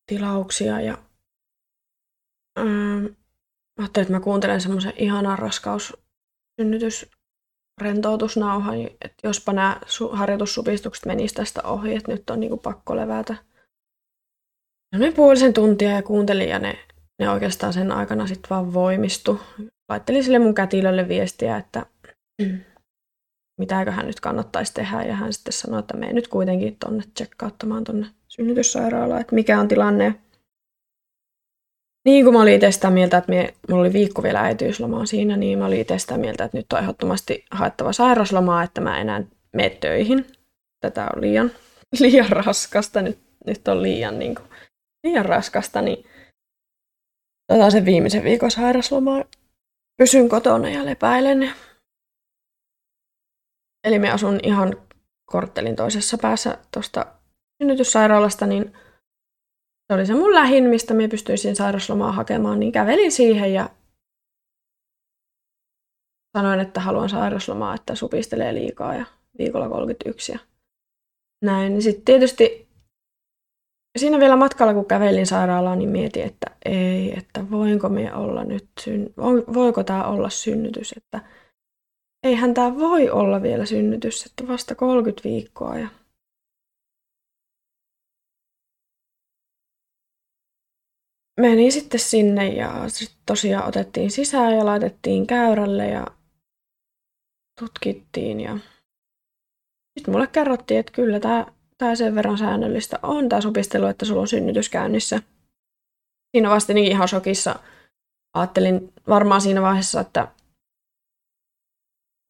tilauksia 0.09 0.81
ja 0.81 0.97
ähm, 2.59 3.05
ajattelin, 3.77 4.03
että 4.03 4.13
mä 4.13 4.19
kuuntelen 4.19 4.61
semmoisen 4.61 4.93
ihanan 4.95 5.39
raskaus 5.39 5.97
synnytys 6.61 7.11
rentoutusnauhan, 7.81 8.75
että 8.81 9.17
jospa 9.23 9.53
nämä 9.53 9.81
harjoitussupistukset 10.11 11.05
menisivät 11.05 11.35
tästä 11.35 11.63
ohi, 11.63 11.95
että 11.95 12.11
nyt 12.11 12.29
on 12.29 12.39
niinku 12.39 12.57
pakko 12.57 12.95
levätä. 12.95 13.35
Me 14.95 15.11
puolisen 15.11 15.53
tuntia 15.53 15.89
ja 15.89 16.03
kuuntelin 16.03 16.49
ja 16.49 16.59
ne, 16.59 16.87
ne 17.19 17.29
oikeastaan 17.29 17.73
sen 17.73 17.91
aikana 17.91 18.27
sitten 18.27 18.49
vaan 18.49 18.73
voimistu. 18.73 19.39
Laittelin 19.89 20.23
sille 20.23 20.39
mun 20.39 20.55
kätilölle 20.55 21.07
viestiä, 21.07 21.57
että 21.57 21.85
mitäköhän 23.59 24.07
nyt 24.07 24.19
kannattaisi 24.19 24.73
tehdä 24.73 25.03
ja 25.03 25.15
hän 25.15 25.33
sitten 25.33 25.53
sanoi, 25.53 25.79
että 25.79 25.97
mene 25.97 26.13
nyt 26.13 26.27
kuitenkin 26.27 26.77
tonne 26.79 27.03
tsekkauttamaan 27.13 27.83
tonne 27.83 28.07
synnytyssairaalaan, 28.27 29.21
että 29.21 29.35
mikä 29.35 29.59
on 29.59 29.67
tilanne. 29.67 30.15
Niin 32.05 32.23
kuin 32.25 32.33
mä 32.33 32.41
olin 32.41 32.53
itse 32.53 32.71
sitä 32.71 32.89
mieltä, 32.89 33.17
että 33.17 33.31
mie, 33.31 33.53
mulla 33.69 33.81
oli 33.81 33.93
viikko 33.93 34.23
vielä 34.23 34.41
äitiyslomaa 34.41 35.05
siinä, 35.05 35.37
niin 35.37 35.59
mä 35.59 35.65
olin 35.65 35.81
itse 35.81 35.99
sitä 35.99 36.17
mieltä, 36.17 36.43
että 36.43 36.57
nyt 36.57 36.73
on 36.73 36.79
ehdottomasti 36.79 37.45
haettava 37.51 37.93
sairaslomaa, 37.93 38.63
että 38.63 38.81
mä 38.81 39.01
enää 39.01 39.23
mene 39.53 39.69
töihin. 39.69 40.25
Tätä 40.79 41.09
on 41.15 41.21
liian, 41.21 41.51
liian 41.99 42.29
raskasta, 42.29 43.01
nyt, 43.01 43.19
nyt 43.45 43.67
on 43.67 43.81
liian, 43.81 44.19
niin 44.19 44.35
kuin, 44.35 44.47
liian 45.03 45.25
raskasta, 45.25 45.81
niin 45.81 46.05
otan 47.49 47.71
sen 47.71 47.85
viimeisen 47.85 48.23
viikon 48.23 48.51
sairaslomaa. 48.51 49.23
Pysyn 49.97 50.29
kotona 50.29 50.69
ja 50.69 50.85
lepäilen. 50.85 51.53
Eli 53.83 53.99
me 53.99 54.11
asun 54.11 54.39
ihan 54.43 54.77
korttelin 55.25 55.75
toisessa 55.75 56.17
päässä 56.17 56.57
tuosta 56.73 57.05
synnytyssairaalasta, 57.63 58.45
niin 58.45 58.73
se 59.87 59.93
oli 59.93 60.05
se 60.05 60.13
mun 60.13 60.35
lähin, 60.35 60.63
mistä 60.63 60.93
me 60.93 61.07
pystyisin 61.07 61.55
sairaslomaa 61.55 62.11
hakemaan, 62.11 62.59
niin 62.59 62.71
kävelin 62.71 63.11
siihen 63.11 63.53
ja 63.53 63.69
sanoin, 66.37 66.59
että 66.59 66.79
haluan 66.79 67.09
sairaslomaa, 67.09 67.75
että 67.75 67.95
supistelee 67.95 68.53
liikaa 68.53 68.95
ja 68.95 69.05
viikolla 69.37 69.69
31 69.69 70.31
ja 70.31 70.39
näin. 71.45 71.73
Niin 71.73 71.81
sitten 71.81 72.05
tietysti 72.05 72.68
siinä 73.97 74.19
vielä 74.19 74.35
matkalla, 74.35 74.73
kun 74.73 74.85
kävelin 74.85 75.27
sairaalaan, 75.27 75.79
niin 75.79 75.89
mietin, 75.89 76.23
että 76.23 76.47
ei, 76.65 77.17
että 77.17 77.51
voinko 77.51 77.89
me 77.89 78.15
olla 78.15 78.43
nyt, 78.43 78.67
syn- 78.81 79.13
voiko 79.53 79.83
tämä 79.83 80.03
olla 80.03 80.29
synnytys, 80.29 80.93
että 80.97 81.21
eihän 82.23 82.53
tämä 82.53 82.77
voi 82.79 83.09
olla 83.09 83.41
vielä 83.41 83.65
synnytys, 83.65 84.25
että 84.25 84.47
vasta 84.47 84.75
30 84.75 85.29
viikkoa 85.29 85.77
ja 85.77 85.87
menin 91.39 91.71
sitten 91.71 91.99
sinne 91.99 92.47
ja 92.47 92.89
sit 92.89 93.15
tosiaan 93.25 93.67
otettiin 93.67 94.11
sisään 94.11 94.57
ja 94.57 94.65
laitettiin 94.65 95.27
käyrälle 95.27 95.87
ja 95.87 96.07
tutkittiin. 97.59 98.39
Ja 98.39 98.57
sitten 99.97 100.13
mulle 100.13 100.27
kerrottiin, 100.27 100.79
että 100.79 100.91
kyllä 100.91 101.19
tämä 101.19 101.45
tää 101.79 101.95
sen 101.95 102.15
verran 102.15 102.37
säännöllistä 102.37 102.99
on 103.03 103.29
tämä 103.29 103.41
supistelu, 103.41 103.85
että 103.85 104.05
sulla 104.05 104.21
on 104.21 104.27
synnytys 104.27 104.69
käynnissä. 104.69 105.21
Siinä 106.31 106.49
vasta 106.49 106.73
ihan 106.75 107.07
shokissa. 107.07 107.55
Ajattelin 108.33 108.93
varmaan 109.07 109.41
siinä 109.41 109.61
vaiheessa, 109.61 109.99
että 110.01 110.27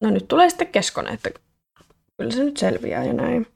no 0.02 0.10
nyt 0.10 0.28
tulee 0.28 0.50
sitten 0.50 0.68
keskonen, 0.68 1.14
että 1.14 1.30
kyllä 2.16 2.30
se 2.30 2.44
nyt 2.44 2.56
selviää 2.56 3.04
ja 3.04 3.12
näin 3.12 3.46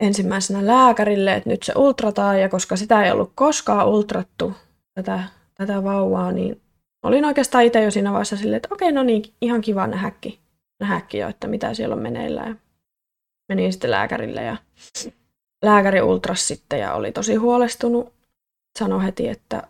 ensimmäisenä 0.00 0.66
lääkärille, 0.66 1.34
että 1.34 1.50
nyt 1.50 1.62
se 1.62 1.72
ultrataan, 1.76 2.40
ja 2.40 2.48
koska 2.48 2.76
sitä 2.76 3.04
ei 3.04 3.12
ollut 3.12 3.32
koskaan 3.34 3.88
ultrattu, 3.88 4.52
tätä, 4.94 5.24
tätä 5.54 5.84
vauvaa, 5.84 6.32
niin 6.32 6.60
olin 7.02 7.24
oikeastaan 7.24 7.64
itse 7.64 7.82
jo 7.82 7.90
siinä 7.90 8.12
vaiheessa 8.12 8.36
silleen, 8.36 8.56
että 8.56 8.74
okei, 8.74 8.92
no 8.92 9.02
niin, 9.02 9.22
ihan 9.40 9.60
kiva 9.60 9.86
nähdäkin, 9.86 10.38
nähdäkin 10.80 11.20
jo, 11.20 11.28
että 11.28 11.46
mitä 11.46 11.74
siellä 11.74 11.94
on 11.94 12.02
meneillään. 12.02 12.61
Menin 13.52 13.72
sitten 13.72 13.90
lääkärille 13.90 14.42
ja 14.42 14.56
lääkäri 15.64 16.02
ultras 16.02 16.48
sitten 16.48 16.80
ja 16.80 16.94
oli 16.94 17.12
tosi 17.12 17.34
huolestunut. 17.34 18.14
Sanoi 18.78 19.04
heti, 19.04 19.28
että 19.28 19.62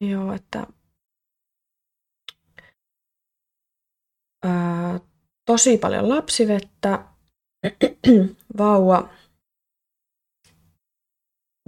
joo, 0.00 0.32
että 0.32 0.66
ää, 4.44 5.00
tosi 5.44 5.78
paljon 5.78 6.08
lapsivettä, 6.08 7.04
vauva, 8.58 9.08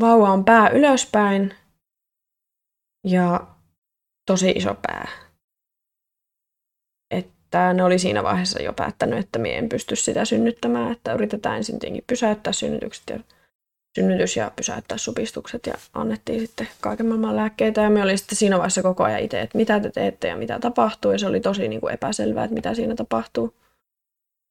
vauva 0.00 0.30
on 0.30 0.44
pää 0.44 0.68
ylöspäin 0.68 1.54
ja 3.06 3.56
tosi 4.26 4.50
iso 4.50 4.74
pää. 4.74 5.23
Että 7.54 7.72
ne 7.72 7.84
oli 7.84 7.98
siinä 7.98 8.22
vaiheessa 8.22 8.62
jo 8.62 8.72
päättänyt, 8.72 9.18
että 9.18 9.38
minä 9.38 9.54
en 9.54 9.68
pysty 9.68 9.96
sitä 9.96 10.24
synnyttämään, 10.24 10.92
että 10.92 11.12
yritetään 11.12 11.56
ensin 11.56 11.78
tietenkin 11.78 12.04
pysäyttää 12.06 12.52
synnytykset 12.52 13.10
ja 13.10 13.20
synnytys 13.96 14.36
ja 14.36 14.50
pysäyttää 14.56 14.98
supistukset 14.98 15.66
ja 15.66 15.74
annettiin 15.92 16.40
sitten 16.40 16.68
kaiken 16.80 17.06
maailman 17.06 17.36
lääkkeitä. 17.36 17.80
Ja 17.80 17.90
me 17.90 18.02
oli 18.02 18.16
sitten 18.18 18.38
siinä 18.38 18.56
vaiheessa 18.56 18.82
koko 18.82 19.04
ajan 19.04 19.20
itse, 19.20 19.40
että 19.40 19.58
mitä 19.58 19.80
te 19.80 19.90
teette 19.90 20.28
ja 20.28 20.36
mitä 20.36 20.58
tapahtuu. 20.58 21.12
Ja 21.12 21.18
se 21.18 21.26
oli 21.26 21.40
tosi 21.40 21.68
niin 21.68 21.80
kuin 21.80 21.94
epäselvää, 21.94 22.44
että 22.44 22.54
mitä 22.54 22.74
siinä 22.74 22.94
tapahtuu. 22.94 23.54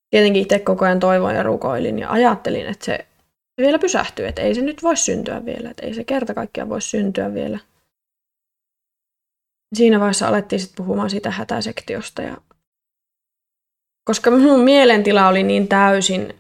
Tietenkin 0.10 0.42
itse 0.42 0.60
koko 0.60 0.86
ajan 0.86 1.00
toivoin 1.00 1.36
ja 1.36 1.44
rukoilin 1.44 2.00
ja 2.00 2.12
ajattelin, 2.12 2.66
että 2.66 2.86
se 2.86 3.06
vielä 3.58 3.80
pysähtyy, 3.80 4.28
että 4.28 4.42
ei 4.42 4.56
se 4.56 4.62
nyt 4.62 4.84
voi 4.84 4.98
syntyä 4.98 5.46
vielä, 5.46 5.70
että 5.70 5.86
ei 5.86 5.94
se 5.94 6.04
kerta 6.04 6.34
kaikkiaan 6.34 6.70
voi 6.70 6.82
syntyä 6.82 7.34
vielä. 7.34 7.60
Siinä 9.76 10.00
vaiheessa 10.00 10.28
alettiin 10.28 10.60
sitten 10.60 10.86
puhumaan 10.86 11.10
siitä 11.10 11.32
hätäsektiosta 11.32 12.22
ja 12.22 12.38
koska 14.06 14.32
minun 14.32 14.60
mielentila 14.60 15.28
oli 15.28 15.44
niin 15.44 15.68
täysin, 15.68 16.36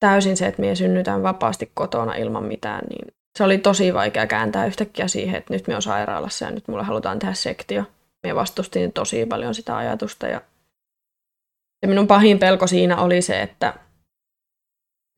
täysin 0.00 0.36
se, 0.36 0.46
että 0.46 0.62
minä 0.62 0.74
synnytän 0.74 1.22
vapaasti 1.22 1.70
kotona 1.74 2.14
ilman 2.14 2.44
mitään, 2.44 2.84
niin 2.90 3.14
se 3.38 3.44
oli 3.44 3.58
tosi 3.58 3.94
vaikea 3.94 4.26
kääntää 4.26 4.66
yhtäkkiä 4.66 5.08
siihen, 5.08 5.34
että 5.34 5.54
nyt 5.54 5.66
minä 5.66 5.74
olen 5.74 5.82
sairaalassa 5.82 6.44
ja 6.44 6.50
nyt 6.50 6.68
mulle 6.68 6.84
halutaan 6.84 7.18
tehdä 7.18 7.34
sektio. 7.34 7.84
Minä 8.22 8.34
vastustin 8.34 8.92
tosi 8.92 9.26
paljon 9.26 9.54
sitä 9.54 9.76
ajatusta 9.76 10.26
ja 10.26 10.40
ja 11.82 11.88
minun 11.88 12.06
pahin 12.06 12.38
pelko 12.38 12.66
siinä 12.66 12.96
oli 12.96 13.22
se, 13.22 13.42
että 13.42 13.74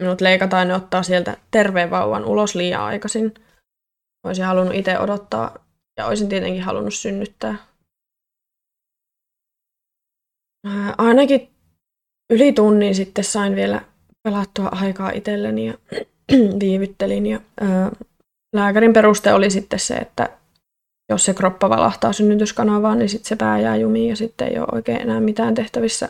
minut 0.02 0.20
leikataan 0.20 0.68
ja 0.68 0.76
ottaa 0.76 1.02
sieltä 1.02 1.37
terveen 1.50 1.90
vauvan 1.90 2.24
ulos 2.24 2.55
liian 2.55 2.83
aikaisin. 2.83 3.35
Olisin 4.26 4.44
halunnut 4.44 4.74
itse 4.74 4.98
odottaa 4.98 5.64
ja 5.98 6.07
olisin 6.07 6.28
tietenkin 6.28 6.62
halunnut 6.62 6.94
synnyttää. 6.94 7.55
Ää, 10.66 10.94
ainakin 10.98 11.51
yli 12.33 12.53
tunnin 12.53 12.95
sitten 12.95 13.25
sain 13.25 13.57
vielä 13.57 13.81
pelattua 14.23 14.68
aikaa 14.73 15.11
itselleni 15.11 15.66
ja 15.66 15.75
viivyttelin. 16.61 17.27
Ja, 17.27 17.40
ää, 17.61 17.90
lääkärin 18.55 18.92
peruste 18.92 19.33
oli 19.33 19.51
sitten 19.51 19.79
se, 19.79 19.95
että 19.95 20.38
jos 21.11 21.25
se 21.25 21.35
kroppa 21.35 21.68
valahtaa 21.71 22.12
synnytyskanavaan, 22.12 22.99
niin 22.99 23.09
sitten 23.09 23.29
se 23.29 23.37
pää 23.37 23.61
jää 23.61 23.77
jumiin 23.77 24.09
ja 24.09 24.16
sitten 24.16 24.49
ei 24.49 24.59
ole 24.59 24.68
oikein 24.73 25.01
enää 25.01 25.21
mitään 25.21 25.55
tehtävissä. 25.55 26.09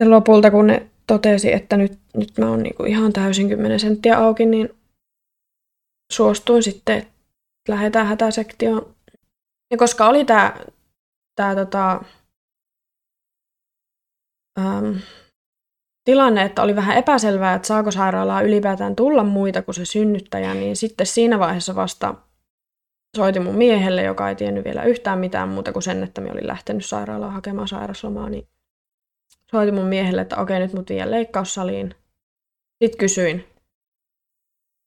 Ja 0.00 0.10
lopulta, 0.10 0.50
kun 0.50 0.66
ne 0.66 0.86
totesi, 1.06 1.52
että 1.52 1.76
nyt, 1.76 1.98
nyt 2.16 2.38
mä 2.38 2.50
oon 2.50 2.62
niinku 2.62 2.84
ihan 2.84 3.12
täysin 3.12 3.48
10 3.48 3.80
senttiä 3.80 4.18
auki, 4.18 4.46
niin 4.46 4.68
suostuin 6.12 6.62
sitten, 6.62 6.98
että 6.98 7.12
lähdetään 7.68 8.06
hätäsektioon. 8.06 8.94
Ja 9.70 9.76
koska 9.76 10.08
oli 10.08 10.24
tämä 10.24 10.56
tää, 11.36 11.54
tota, 11.54 12.04
ähm, 14.58 14.96
tilanne, 16.04 16.42
että 16.42 16.62
oli 16.62 16.76
vähän 16.76 16.96
epäselvää, 16.96 17.54
että 17.54 17.68
saako 17.68 17.90
sairaalaa 17.90 18.42
ylipäätään 18.42 18.96
tulla 18.96 19.24
muita 19.24 19.62
kuin 19.62 19.74
se 19.74 19.84
synnyttäjä, 19.84 20.54
niin 20.54 20.76
sitten 20.76 21.06
siinä 21.06 21.38
vaiheessa 21.38 21.74
vasta 21.74 22.14
soitin 23.16 23.42
mun 23.42 23.54
miehelle, 23.54 24.02
joka 24.02 24.28
ei 24.28 24.36
tiennyt 24.36 24.64
vielä 24.64 24.84
yhtään 24.84 25.18
mitään 25.18 25.48
muuta 25.48 25.72
kuin 25.72 25.82
sen, 25.82 26.02
että 26.02 26.20
mä 26.20 26.28
olin 26.32 26.46
lähtenyt 26.46 26.86
sairaalaan 26.86 27.32
hakemaan 27.32 27.68
sairaslomaa, 27.68 28.28
niin 28.28 28.48
soitin 29.50 29.74
mun 29.74 29.86
miehelle, 29.86 30.20
että 30.20 30.36
okei, 30.36 30.58
nyt 30.58 30.72
mut 30.72 30.90
vie 30.90 31.10
leikkaussaliin. 31.10 31.94
Sitten 32.84 32.98
kysyin, 32.98 33.44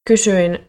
kysyin 0.08 0.68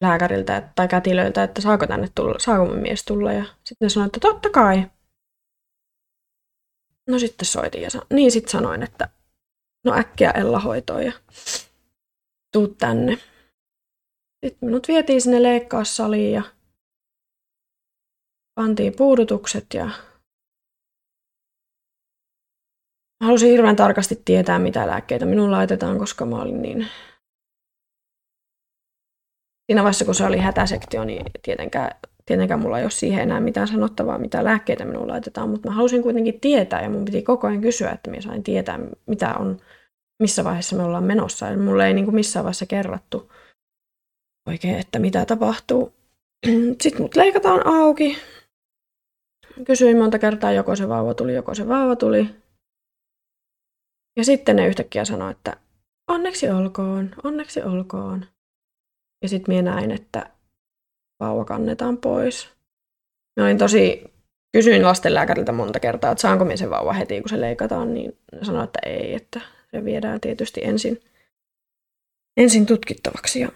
lääkäriltä 0.00 0.68
tai 0.74 0.88
kätilöiltä, 0.88 1.42
että 1.42 1.60
saako 1.60 1.86
tänne 1.86 2.08
tulla, 2.14 2.34
saako 2.38 2.64
mun 2.64 2.78
mies 2.78 3.04
tulla. 3.04 3.32
Ja 3.32 3.44
sitten 3.44 3.86
ne 3.86 3.88
sanoi, 3.88 4.06
että 4.06 4.20
totta 4.20 4.50
kai. 4.50 4.90
No 7.08 7.18
sitten 7.18 7.46
soitin 7.46 7.82
ja 7.82 7.90
sa- 7.90 8.06
niin 8.12 8.32
sitten 8.32 8.52
sanoin, 8.52 8.82
että 8.82 9.08
no 9.84 9.94
äkkiä 9.94 10.30
Ella 10.30 10.60
hoitoon 10.60 11.04
ja 11.04 11.12
tuu 12.52 12.68
tänne. 12.68 13.12
Sitten 14.44 14.68
minut 14.68 14.88
vietiin 14.88 15.20
sinne 15.20 15.42
leikkaussaliin 15.42 16.32
ja 16.32 16.42
pantiin 18.54 18.92
puudutukset 18.96 19.66
ja 19.74 19.90
halusin 23.24 23.50
hirveän 23.50 23.76
tarkasti 23.76 24.22
tietää, 24.24 24.58
mitä 24.58 24.86
lääkkeitä 24.86 25.26
minun 25.26 25.50
laitetaan, 25.50 25.98
koska 25.98 26.26
mä 26.26 26.42
olin 26.42 26.62
niin... 26.62 26.88
Siinä 29.66 29.82
vaiheessa, 29.82 30.04
kun 30.04 30.14
se 30.14 30.24
oli 30.24 30.38
hätäsektio, 30.38 31.04
niin 31.04 31.26
tietenkään, 31.42 32.00
tietenkään 32.26 32.60
mulla 32.60 32.78
ei 32.78 32.84
ole 32.84 32.90
siihen 32.90 33.22
enää 33.22 33.40
mitään 33.40 33.68
sanottavaa, 33.68 34.18
mitä 34.18 34.44
lääkkeitä 34.44 34.84
minun 34.84 35.08
laitetaan, 35.08 35.48
mutta 35.48 35.68
mä 35.68 35.74
halusin 35.74 36.02
kuitenkin 36.02 36.40
tietää 36.40 36.82
ja 36.82 36.90
mun 36.90 37.04
piti 37.04 37.22
koko 37.22 37.46
ajan 37.46 37.60
kysyä, 37.60 37.90
että 37.90 38.10
minä 38.10 38.22
sain 38.22 38.42
tietää, 38.42 38.78
mitä 39.06 39.34
on, 39.34 39.60
missä 40.22 40.44
vaiheessa 40.44 40.76
me 40.76 40.82
ollaan 40.82 41.04
menossa. 41.04 41.46
Ja 41.46 41.58
mulle 41.58 41.86
ei 41.86 41.94
niin 41.94 42.04
kuin 42.04 42.14
missään 42.14 42.44
vaiheessa 42.44 42.66
kerrattu 42.66 43.32
oikein, 44.48 44.78
että 44.78 44.98
mitä 44.98 45.26
tapahtuu. 45.26 45.92
Sitten 46.82 47.02
mut 47.02 47.16
leikataan 47.16 47.66
auki. 47.66 48.18
Kysyin 49.66 49.98
monta 49.98 50.18
kertaa, 50.18 50.52
joko 50.52 50.76
se 50.76 50.88
vauva 50.88 51.14
tuli, 51.14 51.34
joko 51.34 51.54
se 51.54 51.68
vauva 51.68 51.96
tuli. 51.96 52.28
Ja 54.16 54.24
sitten 54.24 54.56
ne 54.56 54.66
yhtäkkiä 54.66 55.04
sanoi, 55.04 55.30
että 55.30 55.56
onneksi 56.08 56.50
olkoon, 56.50 57.14
onneksi 57.24 57.62
olkoon. 57.62 58.26
Ja 59.22 59.28
sitten 59.28 59.54
minä 59.54 59.74
näin, 59.74 59.90
että 59.90 60.30
vauva 61.22 61.44
kannetaan 61.44 61.96
pois. 61.96 62.50
Mä 63.36 63.44
olin 63.44 63.58
tosi, 63.58 64.04
kysyin 64.52 64.82
lastenlääkäriltä 64.82 65.52
monta 65.52 65.80
kertaa, 65.80 66.12
että 66.12 66.22
saanko 66.22 66.44
minä 66.44 66.56
sen 66.56 66.70
vauva 66.70 66.92
heti, 66.92 67.20
kun 67.20 67.28
se 67.28 67.40
leikataan, 67.40 67.94
niin 67.94 68.18
ne 68.32 68.44
sanoi, 68.44 68.64
että 68.64 68.78
ei, 68.86 69.14
että 69.14 69.40
se 69.70 69.84
viedään 69.84 70.20
tietysti 70.20 70.60
ensin, 70.64 71.00
ensin 72.36 72.66
tutkittavaksi. 72.66 73.40
Ja 73.40 73.48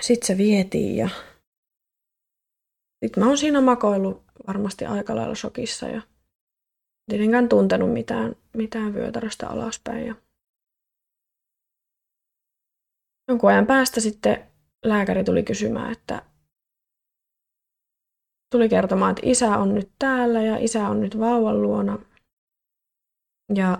sitten 0.00 0.26
se 0.26 0.36
vietiin 0.36 0.96
ja 0.96 1.08
sitten 3.04 3.22
mä 3.22 3.28
oon 3.28 3.38
siinä 3.38 3.60
makoillut 3.60 4.24
varmasti 4.46 4.84
aika 4.84 5.16
lailla 5.16 5.34
shokissa 5.34 5.88
ja 5.88 6.02
tietenkään 7.10 7.48
tuntenut 7.48 7.92
mitään, 7.92 8.36
mitään 8.56 8.94
vyötäröstä 8.94 9.48
alaspäin. 9.48 10.06
Ja 10.06 10.14
jonkun 13.28 13.50
ajan 13.50 13.66
päästä 13.66 14.00
sitten 14.00 14.47
lääkäri 14.84 15.24
tuli 15.24 15.42
kysymään, 15.42 15.92
että 15.92 16.22
tuli 18.52 18.68
kertomaan, 18.68 19.10
että 19.10 19.22
isä 19.24 19.58
on 19.58 19.74
nyt 19.74 19.90
täällä 19.98 20.42
ja 20.42 20.56
isä 20.56 20.88
on 20.88 21.00
nyt 21.00 21.18
vauvan 21.18 21.62
luona. 21.62 21.98
Ja 23.54 23.78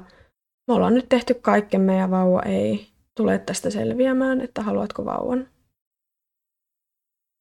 me 0.68 0.74
ollaan 0.74 0.94
nyt 0.94 1.08
tehty 1.08 1.34
kaikkemme 1.34 1.96
ja 1.96 2.10
vauva 2.10 2.42
ei 2.42 2.86
tule 3.16 3.38
tästä 3.38 3.70
selviämään, 3.70 4.40
että 4.40 4.62
haluatko 4.62 5.04
vauvan 5.04 5.48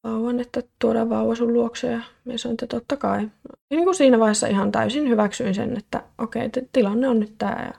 vauvan, 0.04 0.40
että 0.40 0.62
tuodaan 0.80 1.10
vauva 1.10 1.34
sun 1.34 1.52
luokse 1.52 1.90
ja 1.90 2.00
me 2.24 2.38
sanoin, 2.38 2.54
että 2.54 2.66
totta 2.66 2.96
kai. 2.96 3.22
Ja 3.22 3.76
niin 3.76 3.84
kuin 3.84 3.94
siinä 3.94 4.18
vaiheessa 4.18 4.46
ihan 4.46 4.72
täysin 4.72 5.08
hyväksyin 5.08 5.54
sen, 5.54 5.76
että 5.76 6.04
okei, 6.18 6.46
okay, 6.46 6.62
tilanne 6.72 7.08
on 7.08 7.20
nyt 7.20 7.34
tämä 7.38 7.64
ja 7.66 7.74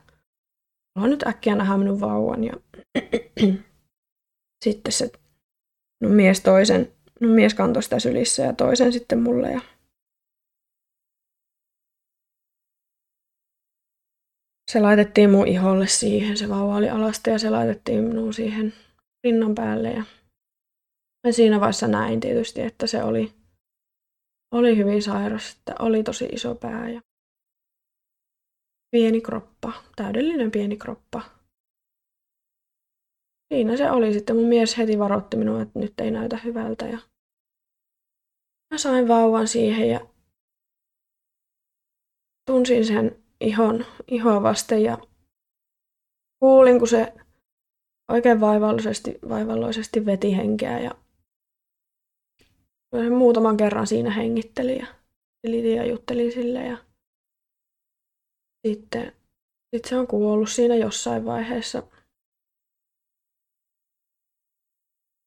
haluan 0.96 1.12
nyt 1.12 1.28
äkkiä 1.28 1.56
nähdä 1.56 1.78
minun 1.78 2.00
vauvan. 2.00 2.44
Ja 2.44 2.54
sitten 4.66 4.92
se 4.92 5.12
no 6.02 6.10
mies 6.10 6.42
toisen, 6.42 6.92
no 7.22 7.28
mies 7.30 7.54
kantoi 7.54 7.84
sitä 7.84 8.00
sylissä 8.00 8.44
ja 8.44 8.54
toisen 8.54 8.94
sitten 8.94 9.22
mulle 9.22 9.52
ja 9.52 9.62
se 14.72 14.80
laitettiin 14.80 15.30
mun 15.30 15.48
iholle 15.48 15.88
siihen, 15.88 16.38
se 16.38 16.50
vauva 16.50 16.76
oli 16.76 16.90
alasta 16.90 17.30
ja 17.30 17.40
se 17.40 17.50
laitettiin 17.50 18.04
minun 18.04 18.34
siihen 18.34 18.74
rinnan 19.24 19.56
päälle 19.56 19.92
ja 19.92 20.04
Mä 21.28 21.32
siinä 21.32 21.60
vaiheessa 21.60 21.88
näin 21.88 22.20
tietysti, 22.20 22.62
että 22.62 22.88
se 22.88 23.04
oli, 23.04 23.34
oli 24.52 24.78
hyvin 24.78 25.04
sairas, 25.04 25.56
että 25.56 25.76
oli 25.80 26.04
tosi 26.04 26.26
iso 26.26 26.56
pää 26.56 26.90
ja 26.90 27.02
pieni 28.92 29.22
kroppa, 29.22 29.74
täydellinen 29.96 30.52
pieni 30.52 30.78
kroppa. 30.78 31.39
Siinä 33.54 33.78
se 33.78 33.92
oli 33.92 34.14
sitten. 34.14 34.36
Mun 34.36 34.46
mies 34.46 34.78
heti 34.78 35.00
varoitti 35.00 35.38
minua, 35.38 35.62
että 35.62 35.80
nyt 35.80 36.00
ei 36.00 36.12
näytä 36.12 36.38
hyvältä. 36.38 36.86
Ja 36.86 37.00
mä 38.74 38.78
sain 38.78 39.08
vauvan 39.08 39.48
siihen 39.48 39.90
ja 39.90 40.00
tunsin 42.46 42.86
sen 42.86 43.24
ihon, 43.42 43.86
ihoa 44.08 44.44
vasten 44.44 44.84
ja 44.84 44.98
kuulin, 46.40 46.80
kun 46.80 46.88
se 46.88 47.14
oikein 48.12 48.42
vaivallisesti, 48.42 49.20
vaivalloisesti 49.30 50.06
veti 50.06 50.38
henkeä 50.38 50.80
ja 50.80 50.92
muutaman 53.10 53.58
kerran 53.58 53.88
siinä 53.88 54.10
hengitteli 54.10 54.80
ja 54.80 54.88
ja 55.76 55.86
juttelin 55.86 56.32
sille 56.32 56.66
ja 56.66 56.78
sitten 58.68 59.14
sit 59.76 59.86
se 59.86 59.98
on 59.98 60.08
kuollut 60.08 60.50
siinä 60.50 60.76
jossain 60.76 61.26
vaiheessa. 61.26 61.84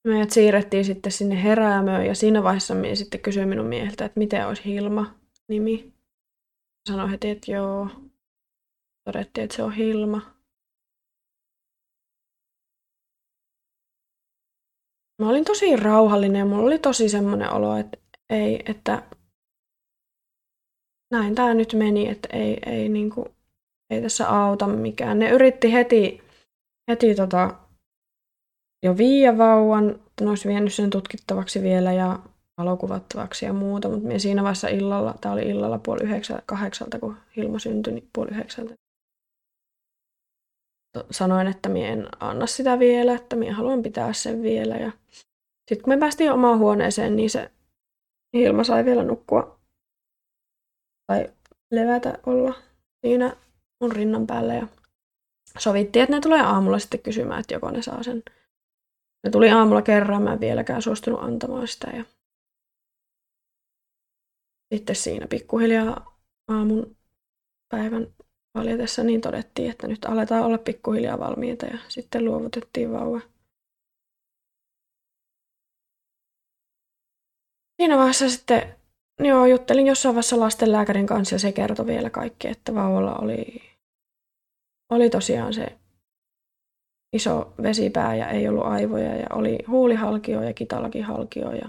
Meidät 0.09 0.31
siirrettiin 0.31 0.85
sitten 0.85 1.13
sinne 1.13 1.43
heräämöön 1.43 2.07
ja 2.07 2.15
siinä 2.15 2.43
vaiheessa 2.43 2.75
minä 2.75 2.95
sitten 2.95 3.21
kysyin 3.21 3.49
minun 3.49 3.67
mieheltä, 3.67 4.05
että 4.05 4.19
miten 4.19 4.47
olisi 4.49 4.65
Hilma 4.65 5.15
nimi. 5.49 5.93
Sanoin 6.89 7.11
heti, 7.11 7.31
että 7.31 7.53
joo. 7.53 7.89
Todettiin, 9.05 9.45
että 9.45 9.57
se 9.57 9.63
on 9.63 9.73
Hilma. 9.73 10.43
mä 15.23 15.29
olin 15.29 15.45
tosi 15.45 15.77
rauhallinen 15.77 16.39
ja 16.39 16.45
mulla 16.45 16.67
oli 16.67 16.79
tosi 16.79 17.09
semmoinen 17.09 17.53
olo, 17.53 17.77
että 17.77 17.99
ei, 18.31 18.63
että 18.67 19.03
näin 21.11 21.35
tämä 21.35 21.55
nyt 21.55 21.73
meni, 21.73 22.09
että 22.09 22.29
ei, 22.33 22.59
ei, 22.67 22.89
niinku, 22.89 23.29
ei 23.91 24.03
tässä 24.03 24.29
auta 24.29 24.67
mikään. 24.67 25.19
Ne 25.19 25.31
yritti 25.31 25.73
heti, 25.73 26.23
heti 26.91 27.15
tota, 27.15 27.59
jo 28.83 28.97
viiä 28.97 29.39
vauvan, 29.39 30.01
ne 30.21 30.29
olisi 30.29 30.49
vienyt 30.49 30.75
sen 30.75 30.91
tutkittavaksi 30.91 31.63
vielä 31.63 31.93
ja 31.93 32.19
valokuvattavaksi 32.59 33.45
ja 33.45 33.53
muuta, 33.53 33.89
mutta 33.89 34.07
minä 34.07 34.19
siinä 34.19 34.43
vaiheessa 34.43 34.69
illalla, 34.69 35.15
tämä 35.21 35.33
oli 35.33 35.43
illalla 35.43 35.79
puoli 35.79 36.03
yhdeksältä, 36.03 36.43
kahdeksalta, 36.47 36.99
kun 36.99 37.17
Hilma 37.37 37.59
syntyi, 37.59 37.93
niin 37.93 38.09
puoli 38.13 38.31
yhdeksältä. 38.31 38.75
Sanoin, 41.11 41.47
että 41.47 41.69
minä 41.69 41.89
en 41.89 42.09
anna 42.21 42.47
sitä 42.47 42.79
vielä, 42.79 43.15
että 43.15 43.37
minä 43.37 43.55
haluan 43.55 43.83
pitää 43.83 44.13
sen 44.13 44.43
vielä 44.43 44.77
ja 44.77 44.93
sitten 45.69 45.83
kun 45.85 45.95
me 45.95 45.99
päästiin 45.99 46.33
omaan 46.33 46.59
huoneeseen, 46.59 47.17
niin 47.17 47.31
se 47.31 47.51
Hilma 48.37 48.65
sai 48.65 48.85
vielä 48.85 49.05
nukkua 49.05 49.59
tai 51.07 51.33
levätä 51.71 52.19
olla 52.27 52.55
siinä 53.07 53.37
mun 53.81 53.93
rinnan 53.93 54.27
päällä 54.27 54.55
ja 54.55 54.67
sovittiin, 55.59 56.03
että 56.03 56.17
ne 56.17 56.21
tulee 56.21 56.41
aamulla 56.41 56.79
sitten 56.79 57.03
kysymään, 57.03 57.41
että 57.41 57.55
joko 57.55 57.71
ne 57.71 57.83
saa 57.83 58.03
sen 58.03 58.23
se 59.23 59.31
tuli 59.31 59.51
aamulla 59.51 59.83
kerran, 59.83 60.23
mä 60.23 60.33
en 60.33 60.41
vieläkään 60.41 60.83
suostunut 60.83 61.23
antamaan 61.23 61.69
sitä. 61.69 61.91
Ja 61.97 62.05
sitten 64.75 64.97
siinä 64.97 65.27
pikkuhiljaa 65.27 66.19
aamun 66.49 66.97
päivän 67.69 68.07
valjetessa 68.55 69.05
niin 69.05 69.21
todettiin, 69.21 69.71
että 69.71 69.89
nyt 69.89 70.05
aletaan 70.05 70.45
olla 70.45 70.59
pikkuhiljaa 70.59 71.19
valmiita 71.19 71.67
ja 71.67 71.79
sitten 71.89 72.25
luovutettiin 72.25 72.93
vauva. 72.93 73.21
Siinä 77.81 77.97
vaiheessa 77.97 78.31
sitten 78.31 78.75
joo, 79.19 79.47
juttelin 79.47 79.87
jossain 79.87 80.15
vaiheessa 80.15 80.41
lastenlääkärin 80.41 81.07
kanssa 81.07 81.35
ja 81.35 81.39
se 81.39 81.53
kertoi 81.53 81.87
vielä 81.87 82.11
kaikki, 82.11 82.49
että 82.49 82.75
vauvalla 82.75 83.15
oli, 83.15 83.63
oli 84.91 85.11
tosiaan 85.11 85.55
se 85.55 85.82
iso 87.13 87.55
vesipää 87.63 88.15
ja 88.15 88.29
ei 88.29 88.49
ollut 88.49 88.67
aivoja 88.67 89.17
ja 89.17 89.27
oli 89.33 89.59
huulihalkio 89.69 90.43
ja 90.43 90.53
kitalakihalkio 90.53 91.53
ja 91.53 91.69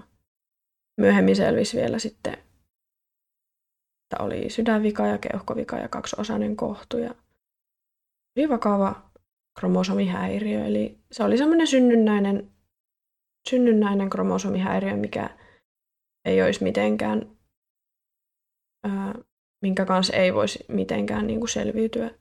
myöhemmin 0.98 1.36
selvisi 1.36 1.78
vielä 1.78 2.00
sitten, 2.00 2.34
että 2.34 4.24
oli 4.24 4.50
sydänvika 4.50 5.08
ja 5.08 5.18
keuhkovika 5.18 5.78
ja 5.78 5.88
kaksiosainen 5.88 6.56
kohtu 6.56 6.98
ja 6.98 7.16
oli 8.38 8.50
vakava 8.50 9.10
kromosomihäiriö. 9.60 10.66
Eli 10.66 11.00
se 11.12 11.24
oli 11.24 11.38
semmoinen 11.38 11.68
synnynnäinen, 11.68 12.52
synnynnäinen 13.50 14.10
kromosomihäiriö, 14.10 14.96
mikä 14.96 15.30
ei 16.26 16.42
olisi 16.42 16.64
mitenkään, 16.64 17.38
ää, 18.84 19.14
minkä 19.62 19.86
kanssa 19.86 20.14
ei 20.14 20.34
voisi 20.34 20.66
mitenkään 20.68 21.28
niin 21.28 21.40
kuin 21.40 21.50
selviytyä 21.50 22.12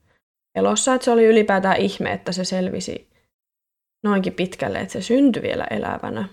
elossa. 0.55 0.93
Että 0.93 1.05
se 1.05 1.11
oli 1.11 1.25
ylipäätään 1.25 1.77
ihme, 1.77 2.13
että 2.13 2.31
se 2.31 2.45
selvisi 2.45 3.12
noinkin 4.03 4.33
pitkälle, 4.33 4.79
että 4.79 4.93
se 4.93 5.01
syntyi 5.01 5.41
vielä 5.41 5.67
elävänä. 5.69 6.29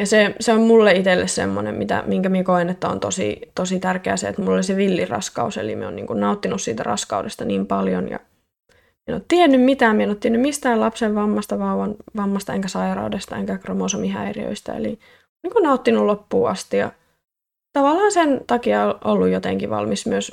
Ja 0.00 0.06
se, 0.06 0.34
se 0.40 0.52
on 0.52 0.60
mulle 0.60 0.92
itselle 0.92 1.28
semmoinen, 1.28 1.74
mitä, 1.74 2.04
minkä 2.06 2.28
minä 2.28 2.44
koen, 2.44 2.70
että 2.70 2.88
on 2.88 3.00
tosi, 3.00 3.40
tosi 3.54 3.80
tärkeää 3.80 4.16
se, 4.16 4.28
että 4.28 4.42
mulla 4.42 4.54
oli 4.54 4.62
se 4.62 4.76
villiraskaus, 4.76 5.56
eli 5.56 5.74
minä 5.74 5.88
olen 5.88 5.96
niin 5.96 6.20
nauttinut 6.20 6.62
siitä 6.62 6.82
raskaudesta 6.82 7.44
niin 7.44 7.66
paljon. 7.66 8.08
Ja 8.08 8.20
en 9.08 9.14
ole 9.14 9.22
tiennyt 9.28 9.62
mitään, 9.62 10.00
en 10.00 10.08
ole 10.08 10.16
tiennyt 10.16 10.42
mistään 10.42 10.80
lapsen 10.80 11.14
vammasta, 11.14 11.58
vauvan 11.58 11.94
vammasta, 12.16 12.54
enkä 12.54 12.68
sairaudesta, 12.68 13.36
enkä 13.36 13.58
kromosomihäiriöistä, 13.58 14.76
eli 14.76 14.98
niin 15.42 15.52
kuin 15.52 15.62
nauttinut 15.62 16.06
loppuun 16.06 16.50
asti. 16.50 16.76
Ja 16.76 16.92
tavallaan 17.72 18.12
sen 18.12 18.40
takia 18.46 18.94
ollut 19.04 19.28
jotenkin 19.28 19.70
valmis 19.70 20.06
myös 20.06 20.32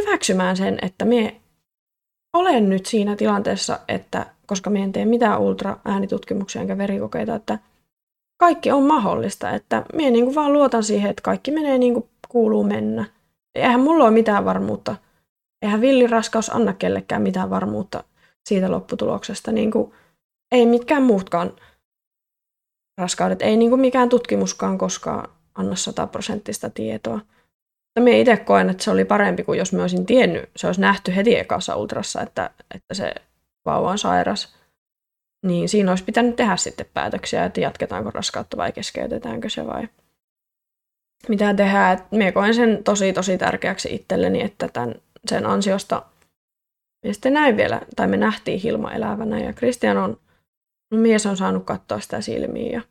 hyväksymään 0.00 0.56
sen, 0.56 0.78
että 0.82 1.04
me 1.04 1.40
olen 2.36 2.68
nyt 2.68 2.86
siinä 2.86 3.16
tilanteessa, 3.16 3.78
että 3.88 4.26
koska 4.46 4.70
me 4.70 4.82
en 4.82 4.92
tee 4.92 5.04
mitään 5.04 5.40
ultra-äänitutkimuksia 5.40 6.60
enkä 6.62 6.78
verikokeita, 6.78 7.34
että 7.34 7.58
kaikki 8.36 8.70
on 8.70 8.82
mahdollista, 8.82 9.50
että 9.50 9.84
minä 9.92 10.10
niin 10.10 10.24
kuin 10.24 10.34
vaan 10.34 10.52
luotan 10.52 10.84
siihen, 10.84 11.10
että 11.10 11.22
kaikki 11.22 11.50
menee 11.50 11.78
niin 11.78 11.94
kuin 11.94 12.08
kuuluu 12.28 12.64
mennä. 12.64 13.04
Eihän 13.54 13.80
mulla 13.80 14.04
ole 14.04 14.10
mitään 14.10 14.44
varmuutta. 14.44 14.96
Eihän 15.62 15.80
villiraskaus 15.80 16.50
anna 16.50 16.72
kellekään 16.72 17.22
mitään 17.22 17.50
varmuutta 17.50 18.04
siitä 18.48 18.70
lopputuloksesta. 18.70 19.52
Niin 19.52 19.70
kuin, 19.70 19.92
ei 20.52 20.66
mitkään 20.66 21.02
muutkaan 21.02 21.52
raskaudet, 23.00 23.42
ei 23.42 23.56
niin 23.56 23.70
kuin 23.70 23.80
mikään 23.80 24.08
tutkimuskaan 24.08 24.78
koskaan 24.78 25.28
anna 25.54 25.76
sataprosenttista 25.76 26.70
tietoa. 26.70 27.20
Mutta 27.96 28.04
minä 28.04 28.16
itse 28.16 28.36
koen, 28.36 28.70
että 28.70 28.84
se 28.84 28.90
oli 28.90 29.04
parempi 29.04 29.44
kuin 29.44 29.58
jos 29.58 29.72
me 29.72 29.82
olisin 29.82 30.06
tiennyt, 30.06 30.50
se 30.56 30.66
olisi 30.66 30.80
nähty 30.80 31.16
heti 31.16 31.38
ekassa 31.38 31.76
ultrassa, 31.76 32.22
että, 32.22 32.50
että 32.74 32.94
se 32.94 33.14
vauva 33.64 33.90
on 33.90 33.98
sairas. 33.98 34.56
Niin 35.46 35.68
siinä 35.68 35.92
olisi 35.92 36.04
pitänyt 36.04 36.36
tehdä 36.36 36.56
sitten 36.56 36.86
päätöksiä, 36.94 37.44
että 37.44 37.60
jatketaanko 37.60 38.10
raskautta 38.10 38.56
vai 38.56 38.72
keskeytetäänkö 38.72 39.48
se 39.48 39.66
vai 39.66 39.88
mitä 41.28 41.54
tehdään. 41.54 41.98
minä 42.10 42.32
koen 42.32 42.54
sen 42.54 42.84
tosi 42.84 43.12
tosi 43.12 43.38
tärkeäksi 43.38 43.94
itselleni, 43.94 44.42
että 44.42 44.68
tämän, 44.68 44.94
sen 45.28 45.46
ansiosta 45.46 46.02
me 47.06 47.12
sitten 47.12 47.32
näin 47.32 47.56
vielä, 47.56 47.80
tai 47.96 48.06
me 48.06 48.16
nähtiin 48.16 48.60
Hilma 48.60 48.92
elävänä 48.92 49.40
ja 49.40 49.52
Kristian 49.52 49.96
on, 49.96 50.20
no 50.90 50.98
mies 50.98 51.26
on 51.26 51.36
saanut 51.36 51.64
katsoa 51.64 52.00
sitä 52.00 52.20
silmiin 52.20 52.72
ja 52.72 52.82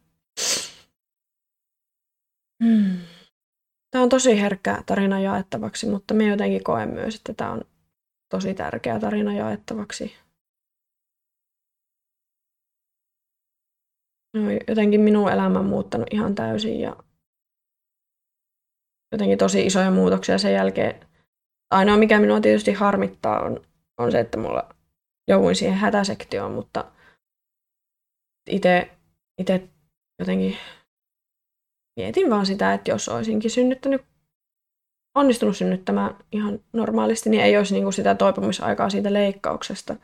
hmm. 2.63 3.14
Tämä 3.95 4.03
on 4.03 4.09
tosi 4.09 4.41
herkkä 4.41 4.83
tarina 4.85 5.19
jaettavaksi, 5.19 5.89
mutta 5.89 6.13
me 6.13 6.27
jotenkin 6.27 6.63
koen 6.63 6.89
myös, 6.89 7.15
että 7.15 7.33
tämä 7.33 7.51
on 7.51 7.61
tosi 8.29 8.53
tärkeä 8.53 8.99
tarina 8.99 9.33
jaettavaksi. 9.33 10.15
No, 14.33 14.41
jotenkin 14.67 15.01
minun 15.01 15.31
elämä 15.31 15.59
on 15.59 15.65
muuttanut 15.65 16.07
ihan 16.11 16.35
täysin 16.35 16.79
ja 16.79 16.95
jotenkin 19.11 19.37
tosi 19.37 19.65
isoja 19.65 19.91
muutoksia 19.91 20.37
sen 20.37 20.53
jälkeen. 20.53 21.07
Ainoa 21.71 21.97
mikä 21.97 22.19
minua 22.19 22.41
tietysti 22.41 22.73
harmittaa 22.73 23.39
on, 23.39 23.65
on 23.97 24.11
se, 24.11 24.19
että 24.19 24.37
mulla 24.37 24.75
jouduin 25.27 25.55
siihen 25.55 25.77
hätäsektioon, 25.77 26.51
mutta 26.51 26.91
itse 28.49 28.91
jotenkin 30.19 30.57
mietin 31.95 32.29
vaan 32.29 32.45
sitä, 32.45 32.73
että 32.73 32.91
jos 32.91 33.09
olisinkin 33.09 33.51
synnyttänyt, 33.51 34.01
onnistunut 35.15 35.57
synnyttämään 35.57 36.15
ihan 36.31 36.59
normaalisti, 36.73 37.29
niin 37.29 37.43
ei 37.43 37.57
olisi 37.57 37.73
niin 37.73 37.83
kuin 37.83 37.93
sitä 37.93 38.15
toipumisaikaa 38.15 38.89
siitä 38.89 39.13
leikkauksesta. 39.13 39.95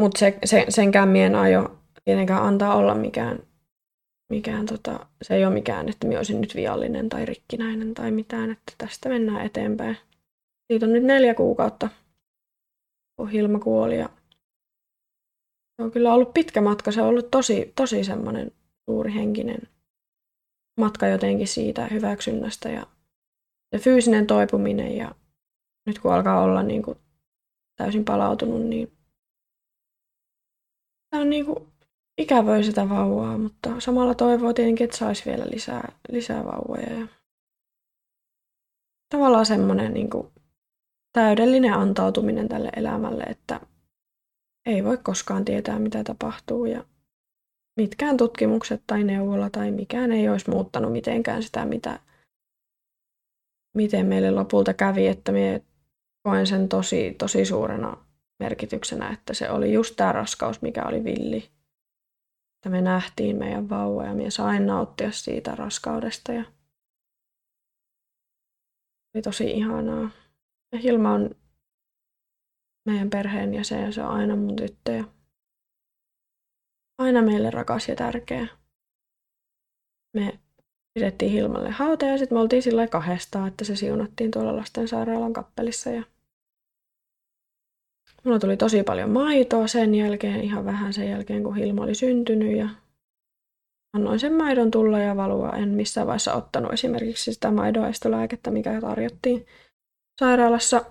Mutta 0.00 0.18
se, 0.18 0.38
se, 0.44 0.66
senkään 0.68 1.08
mien 1.08 1.34
aio 1.34 1.78
tietenkään 2.04 2.42
antaa 2.42 2.74
olla 2.74 2.94
mikään, 2.94 3.38
mikään 4.30 4.66
tota, 4.66 5.06
se 5.22 5.34
ei 5.34 5.44
ole 5.44 5.54
mikään, 5.54 5.88
että 5.88 6.06
minä 6.06 6.18
olisin 6.18 6.40
nyt 6.40 6.54
viallinen 6.54 7.08
tai 7.08 7.26
rikkinäinen 7.26 7.94
tai 7.94 8.10
mitään, 8.10 8.50
että 8.50 8.72
tästä 8.78 9.08
mennään 9.08 9.46
eteenpäin. 9.46 9.96
Siitä 10.72 10.86
on 10.86 10.92
nyt 10.92 11.02
neljä 11.02 11.34
kuukautta, 11.34 11.88
kun 13.16 13.30
Hilma 13.30 13.58
kuoli 13.58 13.98
ja 13.98 14.08
se 15.76 15.82
on 15.82 15.90
kyllä 15.90 16.14
ollut 16.14 16.34
pitkä 16.34 16.60
matka. 16.60 16.92
Se 16.92 17.02
on 17.02 17.08
ollut 17.08 17.30
tosi, 17.30 17.72
tosi 17.76 18.04
semmoinen 18.04 18.52
suuri 18.90 19.14
henkinen 19.14 19.60
matka 20.80 21.06
jotenkin 21.06 21.48
siitä 21.48 21.86
hyväksynnästä 21.86 22.68
ja 22.68 22.86
se 23.74 23.78
fyysinen 23.78 24.26
toipuminen 24.26 24.96
ja 24.96 25.14
nyt 25.86 25.98
kun 25.98 26.14
alkaa 26.14 26.42
olla 26.42 26.62
niin 26.62 26.82
kuin 26.82 26.98
täysin 27.76 28.04
palautunut, 28.04 28.62
niin 28.62 28.92
tämä 31.10 31.22
on 31.22 31.30
niin 31.30 31.46
kuin 31.46 31.68
ikävöi 32.18 32.64
sitä 32.64 32.88
vauvaa, 32.88 33.38
mutta 33.38 33.80
samalla 33.80 34.14
toivoo 34.14 34.52
tietenkin, 34.52 34.84
että 34.84 34.96
saisi 34.96 35.24
vielä 35.30 35.44
lisää, 35.50 35.92
lisää 36.08 36.44
vauvoja. 36.44 36.98
Ja 36.98 37.06
tavallaan 39.08 39.46
semmoinen 39.46 39.94
niin 39.94 40.10
kuin 40.10 40.28
täydellinen 41.12 41.74
antautuminen 41.74 42.48
tälle 42.48 42.70
elämälle, 42.76 43.22
että 43.22 43.60
ei 44.66 44.84
voi 44.84 44.98
koskaan 44.98 45.44
tietää, 45.44 45.78
mitä 45.78 46.04
tapahtuu 46.04 46.64
ja 46.64 46.84
mitkään 47.76 48.16
tutkimukset 48.16 48.82
tai 48.86 49.04
neuvola 49.04 49.50
tai 49.50 49.70
mikään 49.70 50.12
ei 50.12 50.28
olisi 50.28 50.50
muuttanut 50.50 50.92
mitenkään 50.92 51.42
sitä, 51.42 51.64
mitä, 51.64 52.00
miten 53.76 54.06
meille 54.06 54.30
lopulta 54.30 54.74
kävi, 54.74 55.06
että 55.06 55.32
me 55.32 55.64
koen 56.28 56.46
sen 56.46 56.68
tosi, 56.68 57.14
tosi 57.18 57.44
suurena 57.44 58.06
merkityksenä, 58.42 59.10
että 59.10 59.34
se 59.34 59.50
oli 59.50 59.72
just 59.72 59.96
tämä 59.96 60.12
raskaus, 60.12 60.62
mikä 60.62 60.84
oli 60.84 61.04
villi. 61.04 61.50
Että 62.56 62.70
me 62.70 62.80
nähtiin 62.80 63.36
meidän 63.36 63.68
vauva 63.68 64.04
ja 64.04 64.14
me 64.14 64.30
sain 64.30 64.66
nauttia 64.66 65.10
siitä 65.10 65.54
raskaudesta 65.54 66.32
ja 66.32 66.44
oli 69.14 69.22
tosi 69.22 69.50
ihanaa. 69.50 70.10
Ja 70.72 70.78
Hilma 70.78 71.12
on 71.12 71.30
meidän 72.88 73.10
perheen 73.10 73.54
ja 73.54 73.64
se 73.64 74.02
on 74.02 74.08
aina 74.08 74.36
mun 74.36 74.56
tyttö. 74.56 74.92
Ja 74.92 75.04
aina 76.98 77.22
meille 77.22 77.50
rakas 77.50 77.88
ja 77.88 77.96
tärkeä. 77.96 78.46
Me 80.16 80.38
pidettiin 80.94 81.32
Hilmalle 81.32 81.70
hauta 81.70 82.06
ja 82.06 82.18
sitten 82.18 82.36
me 82.38 82.42
oltiin 82.42 82.62
sillä 82.62 82.86
kahdestaan, 82.86 83.48
että 83.48 83.64
se 83.64 83.76
siunattiin 83.76 84.30
tuolla 84.30 84.56
lastensairaalan 84.56 85.32
kappelissa. 85.32 85.90
Ja 85.90 86.02
Mulla 88.24 88.38
tuli 88.38 88.56
tosi 88.56 88.82
paljon 88.82 89.10
maitoa 89.10 89.66
sen 89.66 89.94
jälkeen, 89.94 90.40
ihan 90.40 90.64
vähän 90.64 90.92
sen 90.92 91.10
jälkeen, 91.10 91.42
kun 91.42 91.56
Hilma 91.56 91.82
oli 91.82 91.94
syntynyt 91.94 92.56
ja 92.56 92.68
annoin 93.96 94.20
sen 94.20 94.32
maidon 94.32 94.70
tulla 94.70 94.98
ja 94.98 95.16
valua. 95.16 95.50
En 95.50 95.68
missään 95.68 96.06
vaiheessa 96.06 96.34
ottanut 96.34 96.72
esimerkiksi 96.72 97.34
sitä 97.34 97.50
maidoaistolääkettä, 97.50 98.50
mikä 98.50 98.80
tarjottiin 98.80 99.46
sairaalassa 100.20 100.84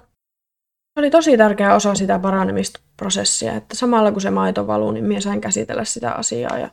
oli 0.95 1.11
tosi 1.11 1.37
tärkeä 1.37 1.75
osa 1.75 1.95
sitä 1.95 2.19
paranemisprosessia, 2.19 3.53
että 3.53 3.75
samalla 3.75 4.11
kun 4.11 4.21
se 4.21 4.29
maito 4.29 4.67
valuu, 4.67 4.91
niin 4.91 5.05
minä 5.05 5.21
sain 5.21 5.41
käsitellä 5.41 5.85
sitä 5.85 6.11
asiaa. 6.11 6.57
Ja 6.57 6.69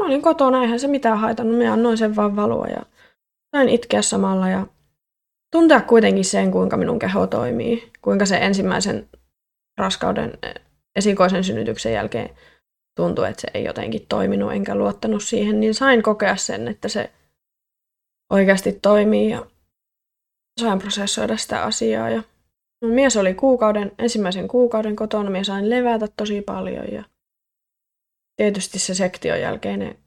mä 0.00 0.06
olin 0.06 0.22
kotona, 0.22 0.62
eihän 0.62 0.80
se 0.80 0.88
mitään 0.88 1.18
haitannut, 1.18 1.58
minä 1.58 1.72
annoin 1.72 1.98
sen 1.98 2.16
vaan 2.16 2.36
valua 2.36 2.66
ja 2.66 2.82
sain 3.56 3.68
itkeä 3.68 4.02
samalla 4.02 4.48
ja 4.48 4.66
tuntea 5.52 5.80
kuitenkin 5.80 6.24
sen, 6.24 6.50
kuinka 6.50 6.76
minun 6.76 6.98
keho 6.98 7.26
toimii, 7.26 7.92
kuinka 8.02 8.26
se 8.26 8.36
ensimmäisen 8.36 9.08
raskauden 9.78 10.38
esikoisen 10.96 11.44
synnytyksen 11.44 11.92
jälkeen 11.92 12.30
tuntui, 12.96 13.28
että 13.28 13.40
se 13.40 13.48
ei 13.54 13.64
jotenkin 13.64 14.06
toiminut 14.08 14.52
enkä 14.52 14.74
luottanut 14.74 15.22
siihen, 15.22 15.60
niin 15.60 15.74
sain 15.74 16.02
kokea 16.02 16.36
sen, 16.36 16.68
että 16.68 16.88
se 16.88 17.10
oikeasti 18.32 18.72
toimii 18.72 19.30
ja 19.30 19.46
sain 20.60 20.78
prosessoida 20.78 21.36
sitä 21.36 21.62
asiaa. 21.62 22.10
Ja 22.10 22.22
mun 22.82 22.92
mies 22.92 23.16
oli 23.16 23.34
kuukauden, 23.34 23.92
ensimmäisen 23.98 24.48
kuukauden 24.48 24.96
kotona, 24.96 25.30
minä 25.30 25.44
sain 25.44 25.70
levätä 25.70 26.08
tosi 26.16 26.42
paljon 26.42 26.92
ja 26.92 27.04
tietysti 28.36 28.78
se 28.78 28.94
sektion 28.94 29.40
jälkeinen 29.40 29.98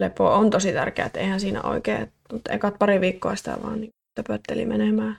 lepo 0.00 0.34
on 0.34 0.50
tosi 0.50 0.72
tärkeää, 0.72 1.06
että 1.06 1.20
eihän 1.20 1.40
siinä 1.40 1.62
oikein, 1.62 2.12
mutta 2.32 2.52
ekat 2.52 2.78
pari 2.78 3.00
viikkoa 3.00 3.36
sitä 3.36 3.58
vaan 3.62 3.80
niin 3.80 3.90
töpötteli 4.14 4.66
menemään. 4.66 5.16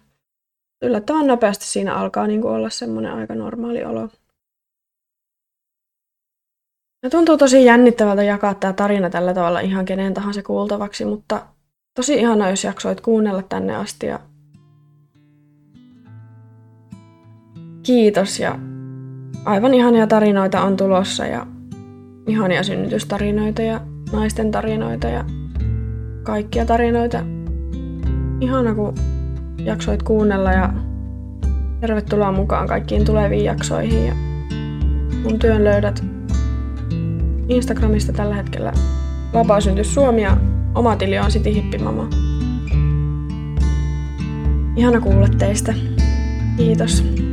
Yllättävän 0.82 1.28
nopeasti 1.28 1.66
siinä 1.66 1.96
alkaa 1.96 2.28
niin 2.28 2.42
kuin 2.42 2.54
olla 2.54 2.70
semmoinen 2.70 3.14
aika 3.14 3.36
normaali 3.36 3.84
olo. 3.84 4.10
Ja 7.04 7.10
tuntuu 7.10 7.38
tosi 7.38 7.66
jännittävältä 7.66 8.24
jakaa 8.24 8.54
tämä 8.54 8.74
tarina 8.74 9.10
tällä 9.10 9.34
tavalla 9.34 9.60
ihan 9.60 9.86
kenen 9.86 10.14
tahansa 10.14 10.44
kuultavaksi, 10.44 11.06
mutta 11.06 11.48
tosi 11.96 12.14
ihana, 12.14 12.50
jos 12.50 12.64
jaksoit 12.64 13.02
kuunnella 13.02 13.44
tänne 13.44 13.76
asti. 13.76 14.06
Ja 14.06 14.20
kiitos 17.84 18.40
ja 18.40 18.60
aivan 19.46 19.74
ihania 19.74 20.08
tarinoita 20.08 20.62
on 20.62 20.78
tulossa 20.78 21.26
ja 21.26 21.48
ihania 22.28 22.64
synnytystarinoita 22.64 23.62
ja 23.62 23.82
naisten 24.12 24.52
tarinoita 24.52 25.08
ja 25.08 25.26
kaikkia 26.24 26.66
tarinoita. 26.66 27.26
Ihana, 28.42 28.76
kun 28.76 28.94
jaksoit 29.58 30.04
kuunnella 30.04 30.52
ja 30.52 30.74
tervetuloa 31.80 32.32
mukaan 32.32 32.68
kaikkiin 32.68 33.06
tuleviin 33.06 33.46
jaksoihin. 33.46 34.06
Ja 34.08 34.14
mun 35.24 35.40
työn 35.40 35.64
löydät 35.64 36.04
Instagramista 37.48 38.14
tällä 38.14 38.36
hetkellä 38.36 38.74
Vapaa 39.34 39.60
Suomi 39.82 40.22
ja 40.22 40.38
oma 40.76 40.96
tili 40.96 41.20
on 41.20 41.30
City 41.30 41.54
Hippimama. 41.54 42.10
Ihana 44.76 45.02
kuulla 45.02 45.28
teistä. 45.28 45.74
Kiitos. 46.58 47.29